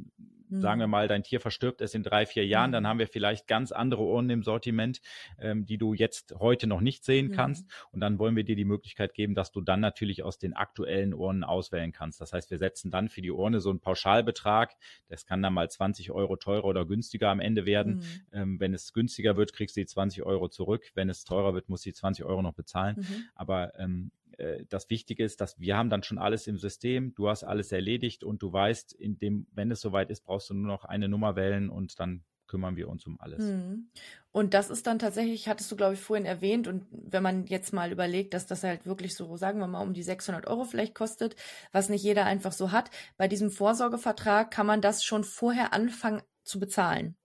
Mhm. 0.49 0.61
Sagen 0.61 0.79
wir 0.79 0.87
mal, 0.87 1.07
dein 1.07 1.23
Tier 1.23 1.39
verstirbt 1.39 1.81
es 1.81 1.93
in 1.93 2.03
drei, 2.03 2.25
vier 2.25 2.45
Jahren, 2.45 2.71
mhm. 2.71 2.73
dann 2.73 2.87
haben 2.87 2.99
wir 2.99 3.07
vielleicht 3.07 3.47
ganz 3.47 3.71
andere 3.71 4.03
Urnen 4.03 4.29
im 4.29 4.43
Sortiment, 4.43 5.01
ähm, 5.39 5.65
die 5.65 5.77
du 5.77 5.93
jetzt 5.93 6.35
heute 6.39 6.67
noch 6.67 6.81
nicht 6.81 7.03
sehen 7.03 7.31
kannst. 7.31 7.65
Mhm. 7.65 7.71
Und 7.91 7.99
dann 8.01 8.19
wollen 8.19 8.35
wir 8.35 8.43
dir 8.43 8.55
die 8.55 8.65
Möglichkeit 8.65 9.13
geben, 9.13 9.35
dass 9.35 9.51
du 9.51 9.61
dann 9.61 9.79
natürlich 9.79 10.23
aus 10.23 10.37
den 10.37 10.53
aktuellen 10.53 11.13
Urnen 11.13 11.43
auswählen 11.43 11.91
kannst. 11.91 12.21
Das 12.21 12.33
heißt, 12.33 12.51
wir 12.51 12.57
setzen 12.57 12.91
dann 12.91 13.09
für 13.09 13.21
die 13.21 13.31
Urne 13.31 13.59
so 13.59 13.69
einen 13.69 13.79
Pauschalbetrag. 13.79 14.75
Das 15.09 15.25
kann 15.25 15.41
dann 15.41 15.53
mal 15.53 15.69
20 15.69 16.11
Euro 16.11 16.35
teurer 16.35 16.65
oder 16.65 16.85
günstiger 16.85 17.29
am 17.29 17.39
Ende 17.39 17.65
werden. 17.65 17.95
Mhm. 17.95 18.03
Ähm, 18.31 18.59
wenn 18.59 18.73
es 18.73 18.93
günstiger 18.93 19.37
wird, 19.37 19.53
kriegst 19.53 19.75
du 19.75 19.81
die 19.81 19.87
20 19.87 20.23
Euro 20.23 20.47
zurück. 20.49 20.91
Wenn 20.95 21.09
es 21.09 21.23
teurer 21.23 21.53
wird, 21.53 21.69
musst 21.69 21.85
du 21.85 21.89
die 21.89 21.95
20 21.95 22.25
Euro 22.25 22.41
noch 22.41 22.53
bezahlen. 22.53 22.97
Mhm. 22.97 23.25
Aber 23.35 23.77
ähm, 23.79 24.11
äh, 24.37 24.65
das 24.69 24.89
Wichtige 24.89 25.23
ist, 25.23 25.41
dass 25.41 25.59
wir 25.59 25.75
haben 25.75 25.89
dann 25.89 26.03
schon 26.03 26.17
alles 26.17 26.47
im 26.47 26.57
System, 26.57 27.13
du 27.15 27.29
hast 27.29 27.43
alles 27.43 27.71
erledigt 27.71 28.23
und 28.23 28.41
du 28.41 28.51
weißt, 28.51 28.93
in 28.93 29.17
dem, 29.19 29.47
wenn 29.51 29.71
es 29.71 29.81
soweit 29.81 30.09
ist, 30.09 30.21
brauchst 30.21 30.49
du 30.49 30.53
nur 30.53 30.67
noch 30.67 30.85
eine 30.85 31.09
Nummer 31.09 31.35
wählen 31.35 31.69
und 31.69 31.99
dann 31.99 32.23
kümmern 32.47 32.77
wir 32.77 32.89
uns 32.89 33.05
um 33.05 33.19
alles. 33.19 33.43
Hm. 33.43 33.89
Und 34.31 34.53
das 34.53 34.69
ist 34.69 34.87
dann 34.87 34.99
tatsächlich, 34.99 35.47
hattest 35.47 35.71
du, 35.71 35.75
glaube 35.75 35.95
ich, 35.95 35.99
vorhin 35.99 36.25
erwähnt, 36.25 36.67
und 36.67 36.85
wenn 36.91 37.23
man 37.23 37.45
jetzt 37.47 37.73
mal 37.73 37.91
überlegt, 37.91 38.33
dass 38.33 38.47
das 38.47 38.63
halt 38.63 38.85
wirklich 38.85 39.15
so, 39.15 39.35
sagen 39.35 39.59
wir 39.59 39.67
mal, 39.67 39.81
um 39.81 39.93
die 39.93 40.03
600 40.03 40.47
Euro 40.47 40.63
vielleicht 40.63 40.95
kostet, 40.95 41.35
was 41.71 41.89
nicht 41.89 42.03
jeder 42.03 42.25
einfach 42.25 42.53
so 42.53 42.71
hat, 42.71 42.89
bei 43.17 43.27
diesem 43.27 43.51
Vorsorgevertrag 43.51 44.49
kann 44.49 44.65
man 44.65 44.81
das 44.81 45.03
schon 45.03 45.23
vorher 45.23 45.73
anfangen 45.73 46.21
zu 46.43 46.59
bezahlen. 46.59 47.17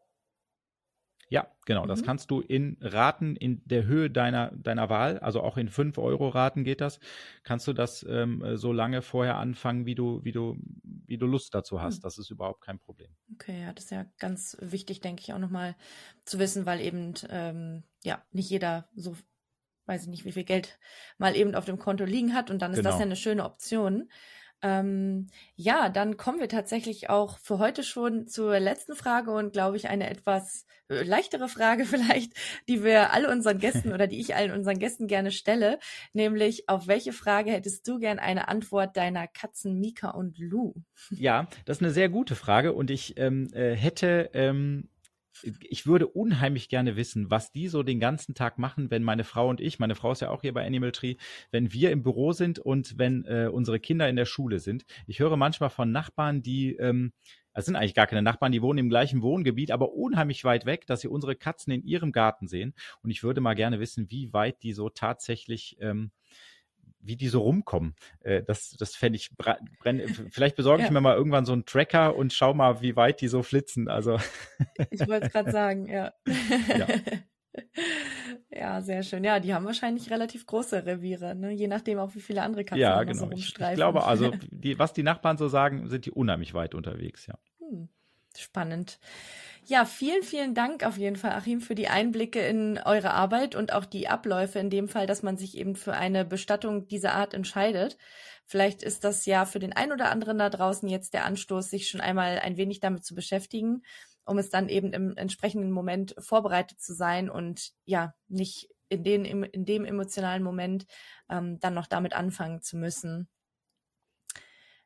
Ja, 1.33 1.47
genau. 1.65 1.85
Mhm. 1.85 1.89
Das 1.89 2.03
kannst 2.03 2.31
du 2.31 2.43
in 2.43 2.77
Raten 2.83 3.37
in 3.37 3.63
der 3.65 3.87
Höhe 3.87 4.11
deiner, 4.11 4.51
deiner 4.51 4.91
Wahl, 4.91 5.19
also 5.21 5.41
auch 5.41 5.57
in 5.57 5.71
5-Euro-Raten 5.71 6.63
geht 6.63 6.83
das, 6.83 7.01
kannst 7.43 7.67
du 7.67 7.73
das 7.73 8.05
ähm, 8.07 8.45
so 8.59 8.71
lange 8.71 9.01
vorher 9.01 9.39
anfangen, 9.39 9.87
wie 9.87 9.95
du, 9.95 10.23
wie 10.25 10.33
du, 10.33 10.59
wie 11.07 11.17
du 11.17 11.25
Lust 11.25 11.55
dazu 11.55 11.81
hast. 11.81 12.01
Mhm. 12.01 12.03
Das 12.03 12.19
ist 12.19 12.31
überhaupt 12.31 12.61
kein 12.61 12.79
Problem. 12.79 13.17
Okay, 13.33 13.63
ja, 13.63 13.73
das 13.73 13.85
ist 13.85 13.91
ja 13.93 14.05
ganz 14.19 14.59
wichtig, 14.61 15.01
denke 15.01 15.23
ich, 15.23 15.33
auch 15.33 15.39
nochmal 15.39 15.75
zu 16.27 16.39
wissen, 16.39 16.67
weil 16.67 16.83
eben 16.83 17.15
ähm, 17.31 17.85
ja 18.05 18.23
nicht 18.33 18.51
jeder 18.51 18.91
so 18.95 19.17
weiß 19.87 20.03
ich 20.03 20.09
nicht, 20.09 20.27
wie 20.27 20.33
viel 20.33 20.45
Geld 20.45 20.79
mal 21.17 21.35
eben 21.35 21.55
auf 21.55 21.65
dem 21.65 21.79
Konto 21.79 22.05
liegen 22.05 22.35
hat 22.35 22.51
und 22.51 22.61
dann 22.61 22.73
ist 22.73 22.79
genau. 22.79 22.91
das 22.91 22.99
ja 22.99 23.07
eine 23.07 23.17
schöne 23.17 23.45
Option. 23.45 24.11
Ähm, 24.63 25.27
ja, 25.57 25.89
dann 25.89 26.17
kommen 26.17 26.39
wir 26.39 26.49
tatsächlich 26.49 27.11
auch 27.11 27.39
für 27.39 27.59
heute 27.59 27.83
schon 27.83 28.29
zur 28.29 28.61
letzten 28.61 28.95
Frage 28.95 29.33
und 29.33 29.53
glaube 29.53 29.77
ich 29.77 29.89
eine 29.89 30.09
etwas 30.09 30.67
äh, 30.89 31.03
leichtere 31.03 31.49
Frage 31.49 31.85
vielleicht, 31.87 32.33
die 32.69 32.85
wir 32.85 33.13
alle 33.13 33.31
unseren 33.31 33.59
Gästen 33.59 33.93
oder 33.93 34.07
die 34.07 34.21
ich 34.21 34.37
allen 34.37 34.53
unseren 34.53 34.79
Gästen 34.79 35.09
gerne 35.09 35.33
stelle, 35.33 35.79
nämlich 36.13 36.69
auf 36.69 36.87
welche 36.87 37.13
Frage 37.13 37.51
hättest 37.51 37.89
du 37.89 37.99
gern 37.99 38.19
eine 38.19 38.49
Antwort 38.49 38.97
deiner 38.97 39.27
Katzen 39.27 39.81
Mika 39.81 40.11
und 40.11 40.39
Lou? 40.39 40.75
Ja, 41.11 41.49
das 41.65 41.79
ist 41.79 41.83
eine 41.83 41.93
sehr 41.93 42.09
gute 42.09 42.37
Frage 42.37 42.73
und 42.73 42.91
ich 42.91 43.19
ähm, 43.19 43.49
äh, 43.53 43.75
hätte 43.75 44.31
ähm, 44.33 44.89
ich 45.43 45.87
würde 45.87 46.07
unheimlich 46.07 46.69
gerne 46.69 46.97
wissen, 46.97 47.31
was 47.31 47.53
die 47.53 47.69
so 47.69 47.83
den 47.83 48.01
ganzen 48.01 48.35
Tag 48.35 48.59
machen, 48.59 48.91
wenn 48.91 49.03
meine 49.03 49.25
Frau 49.25 49.49
und 49.49 49.61
ich, 49.61 49.79
meine 49.79 49.95
Frau 49.95 50.13
ist 50.13 50.21
ja 50.21 50.31
auch 50.31 50.43
hier 50.43 50.53
bei 50.53 50.67
Animal 50.67 50.93
Tree, 50.93 51.17
wenn 51.51 51.73
wir 51.73 51.91
im 51.91 52.03
Büro 52.03 52.33
sind 52.33 52.59
und 52.59 52.99
wenn 52.99 53.25
äh, 53.25 53.49
unsere 53.51 53.81
Kinder 53.81 54.09
in 54.09 54.17
der 54.17 54.27
Schule 54.27 54.61
sind. 54.61 54.85
Ich 55.07 55.21
höre 55.21 55.37
manchmal 55.37 55.71
von 55.71 55.91
Nachbarn, 55.91 56.43
die, 56.43 56.77
ähm, 56.77 57.13
das 57.55 57.67
sind 57.67 57.77
eigentlich 57.77 57.95
gar 57.95 58.07
keine 58.07 58.23
Nachbarn, 58.23 58.53
die 58.53 58.63
wohnen 58.63 58.79
im 58.79 58.89
gleichen 58.89 59.23
Wohngebiet, 59.23 59.71
aber 59.71 59.93
unheimlich 59.93 60.45
weit 60.45 60.67
weg, 60.67 60.87
dass 60.87 61.01
sie 61.01 61.09
unsere 61.09 61.37
Katzen 61.37 61.73
in 61.73 61.83
ihrem 61.83 62.13
Garten 62.13 62.47
sehen. 62.47 62.75
Und 63.03 63.11
ich 63.11 63.23
würde 63.23 63.41
mal 63.41 63.55
gerne 63.55 63.81
wissen, 63.81 64.11
wie 64.11 64.33
weit 64.33 64.63
die 64.63 64.73
so 64.73 64.89
tatsächlich 64.89 65.77
ähm, 65.81 66.11
wie 67.03 67.17
die 67.17 67.29
so 67.29 67.41
rumkommen. 67.41 67.95
Äh, 68.21 68.43
das 68.43 68.71
das 68.79 68.95
fände 68.95 69.17
ich, 69.17 69.37
brenn, 69.37 70.07
vielleicht 70.31 70.57
besorge 70.57 70.85
ich 70.85 70.91
mir 70.91 71.01
mal 71.01 71.17
irgendwann 71.17 71.45
so 71.45 71.53
einen 71.53 71.67
Tracker 71.67 72.17
und 72.17 72.33
schau 72.33 72.55
mal, 72.55 72.81
wie 72.81 72.97
weit 72.97 73.21
die 73.21 73.29
so 73.29 73.43
flitzen. 73.43 73.89
Also 73.89 74.19
ich 74.91 75.07
wollte 75.07 75.27
es 75.27 75.33
gerade 75.33 75.51
sagen, 75.51 75.87
ja. 75.87 76.13
ja. 76.79 76.87
ja, 78.51 78.81
sehr 78.81 79.03
schön. 79.03 79.25
Ja, 79.25 79.41
die 79.41 79.55
haben 79.55 79.65
wahrscheinlich 79.65 80.11
relativ 80.11 80.47
große 80.47 80.87
Reviere, 80.87 81.35
ne? 81.35 81.53
je 81.53 81.69
nachdem 81.69 81.99
auch, 81.99 82.15
wie 82.15 82.21
viele 82.21 82.43
andere 82.43 82.65
Katzen 82.65 82.81
ja, 82.81 83.03
genau. 83.03 83.19
so 83.19 83.25
rumstreifen. 83.27 83.65
Ich, 83.67 83.73
ich 83.73 83.77
glaube, 83.77 84.05
also 84.05 84.33
die, 84.51 84.79
was 84.79 84.93
die 84.93 85.03
Nachbarn 85.03 85.37
so 85.37 85.49
sagen, 85.49 85.89
sind 85.89 86.07
die 86.07 86.11
unheimlich 86.11 86.55
weit 86.55 86.75
unterwegs, 86.75 87.27
ja. 87.27 87.39
Hm, 87.59 87.89
spannend. 88.41 88.99
Ja, 89.65 89.85
vielen, 89.85 90.25
vielen 90.25 90.55
Dank 90.55 90.85
auf 90.85 90.97
jeden 90.97 91.15
Fall, 91.17 91.33
Achim, 91.33 91.61
für 91.61 91.77
die 91.77 91.89
Einblicke 91.89 92.41
in 92.41 92.79
eure 92.79 93.13
Arbeit 93.13 93.55
und 93.55 93.73
auch 93.73 93.85
die 93.85 94.09
Abläufe 94.09 94.59
in 94.59 94.71
dem 94.71 94.89
Fall, 94.89 95.07
dass 95.07 95.23
man 95.23 95.37
sich 95.37 95.57
eben 95.57 95.77
für 95.77 95.95
eine 95.95 96.25
Bestattung 96.25 96.89
dieser 96.89 97.15
Art 97.15 97.33
entscheidet. 97.33 97.97
Vielleicht 98.45 98.83
ist 98.83 99.05
das 99.05 99.25
ja 99.25 99.45
für 99.45 99.61
den 99.61 99.73
einen 99.73 99.93
oder 99.93 100.11
anderen 100.11 100.39
da 100.39 100.51
draußen 100.51 100.89
jetzt 100.89 101.15
der 101.15 101.25
Anstoß, 101.25 101.71
sich 101.71 101.89
schon 101.89 102.01
einmal 102.01 102.41
ein 102.41 102.57
wenig 102.57 102.81
damit 102.81 103.05
zu 103.05 103.15
beschäftigen, 103.15 103.83
um 104.25 104.37
es 104.39 104.51
dann 104.51 104.69
eben 104.69 104.93
im 104.93 105.17
entsprechenden 105.17 105.71
Moment 105.71 106.17
vorbereitet 106.19 106.81
zu 106.81 106.93
sein 106.93 107.31
und 107.31 107.71
ja, 107.85 108.15
nicht 108.29 108.69
in, 108.89 109.05
den, 109.05 109.25
in 109.25 109.65
dem 109.65 109.85
emotionalen 109.85 110.43
Moment 110.43 110.87
ähm, 111.31 111.61
dann 111.61 111.75
noch 111.75 111.87
damit 111.87 112.15
anfangen 112.15 112.63
zu 112.63 112.77
müssen. 112.77 113.29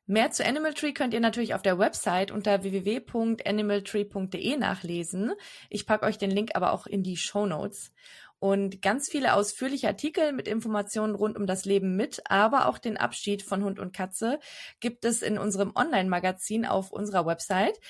Mehr 0.09 0.31
zu 0.31 0.47
Animal 0.47 0.73
Tree 0.73 0.93
könnt 0.93 1.15
ihr 1.15 1.21
natürlich 1.21 1.53
auf 1.55 1.63
der 1.63 1.81
Website 1.81 2.31
unter 2.31 2.63
www.animaltree.de 2.63 4.57
nachlesen. 4.57 5.33
Ich 5.69 5.85
packe 5.85 6.07
euch 6.07 6.17
den 6.17 6.31
Link 6.31 6.53
aber 6.55 6.73
auch 6.73 6.87
in 6.87 7.03
die 7.03 7.17
Show 7.17 7.45
Notes. 7.45 7.93
Und 8.39 8.83
ganz 8.83 9.09
viele 9.09 9.35
ausführliche 9.35 9.89
Artikel 9.89 10.33
mit 10.33 10.47
Informationen 10.47 11.17
rund 11.17 11.37
um 11.37 11.47
das 11.47 11.65
Leben 11.65 11.97
mit, 11.97 12.23
aber 12.31 12.67
auch 12.67 12.79
den 12.79 12.97
Abschied 12.97 13.43
von 13.43 13.65
Hund 13.65 13.81
und 13.81 13.93
Katze 13.93 14.39
gibt 14.79 15.05
es 15.05 15.23
in 15.23 15.39
unserem 15.39 15.73
Online-Magazin 15.75 16.67
auf 16.67 16.93
unserer 16.93 17.27
Website. 17.27 17.81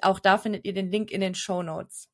Auch 0.00 0.18
da 0.18 0.38
findet 0.38 0.64
ihr 0.64 0.72
den 0.72 0.90
Link 0.90 1.10
in 1.10 1.20
den 1.20 1.34
Show 1.34 1.62
Notes. 1.62 2.08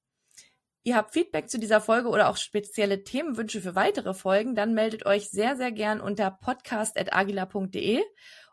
Ihr 0.85 0.96
habt 0.96 1.12
Feedback 1.12 1.48
zu 1.48 1.61
dieser 1.61 1.81
Folge 1.81 2.09
oder 2.09 2.29
auch 2.29 2.37
spezielle 2.37 3.05
Themenwünsche 3.05 3.61
für 3.61 3.77
weitere 3.77 4.14
Folgen, 4.14 4.57
dann 4.57 4.75
meldet 4.75 5.07
euch 5.07 5.31
sehr, 5.31 5.55
sehr 5.55 5.70
gern 5.70 6.01
unter 6.01 6.33
podcast.agila.de 6.33 8.03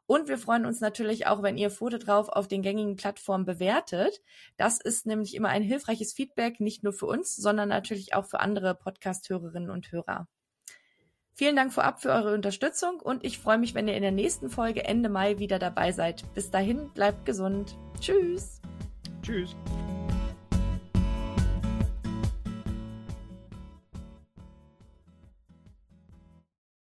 und 0.09 0.27
wir 0.27 0.39
freuen 0.39 0.65
uns 0.65 0.81
natürlich 0.81 1.27
auch, 1.27 1.43
wenn 1.43 1.55
ihr 1.55 1.69
Foto 1.69 1.99
drauf 1.99 2.29
auf 2.29 2.47
den 2.47 2.63
gängigen 2.63 2.95
Plattformen 2.95 3.45
bewertet. 3.45 4.23
Das 4.57 4.81
ist 4.81 5.05
nämlich 5.05 5.35
immer 5.35 5.49
ein 5.49 5.61
hilfreiches 5.61 6.13
Feedback, 6.13 6.59
nicht 6.59 6.83
nur 6.83 6.93
für 6.93 7.05
uns, 7.05 7.35
sondern 7.35 7.69
natürlich 7.69 8.15
auch 8.15 8.25
für 8.25 8.39
andere 8.39 8.73
Podcast-Hörerinnen 8.73 9.69
und 9.69 9.91
Hörer. 9.91 10.27
Vielen 11.35 11.55
Dank 11.55 11.71
vorab 11.71 12.01
für 12.01 12.09
eure 12.09 12.33
Unterstützung 12.33 12.99
und 12.99 13.23
ich 13.23 13.37
freue 13.37 13.59
mich, 13.59 13.75
wenn 13.75 13.87
ihr 13.87 13.95
in 13.95 14.01
der 14.01 14.11
nächsten 14.11 14.49
Folge 14.49 14.83
Ende 14.83 15.09
Mai 15.09 15.37
wieder 15.37 15.59
dabei 15.59 15.91
seid. 15.91 16.23
Bis 16.33 16.49
dahin, 16.49 16.89
bleibt 16.95 17.27
gesund. 17.27 17.77
Tschüss. 18.01 18.61
Tschüss. 19.21 19.55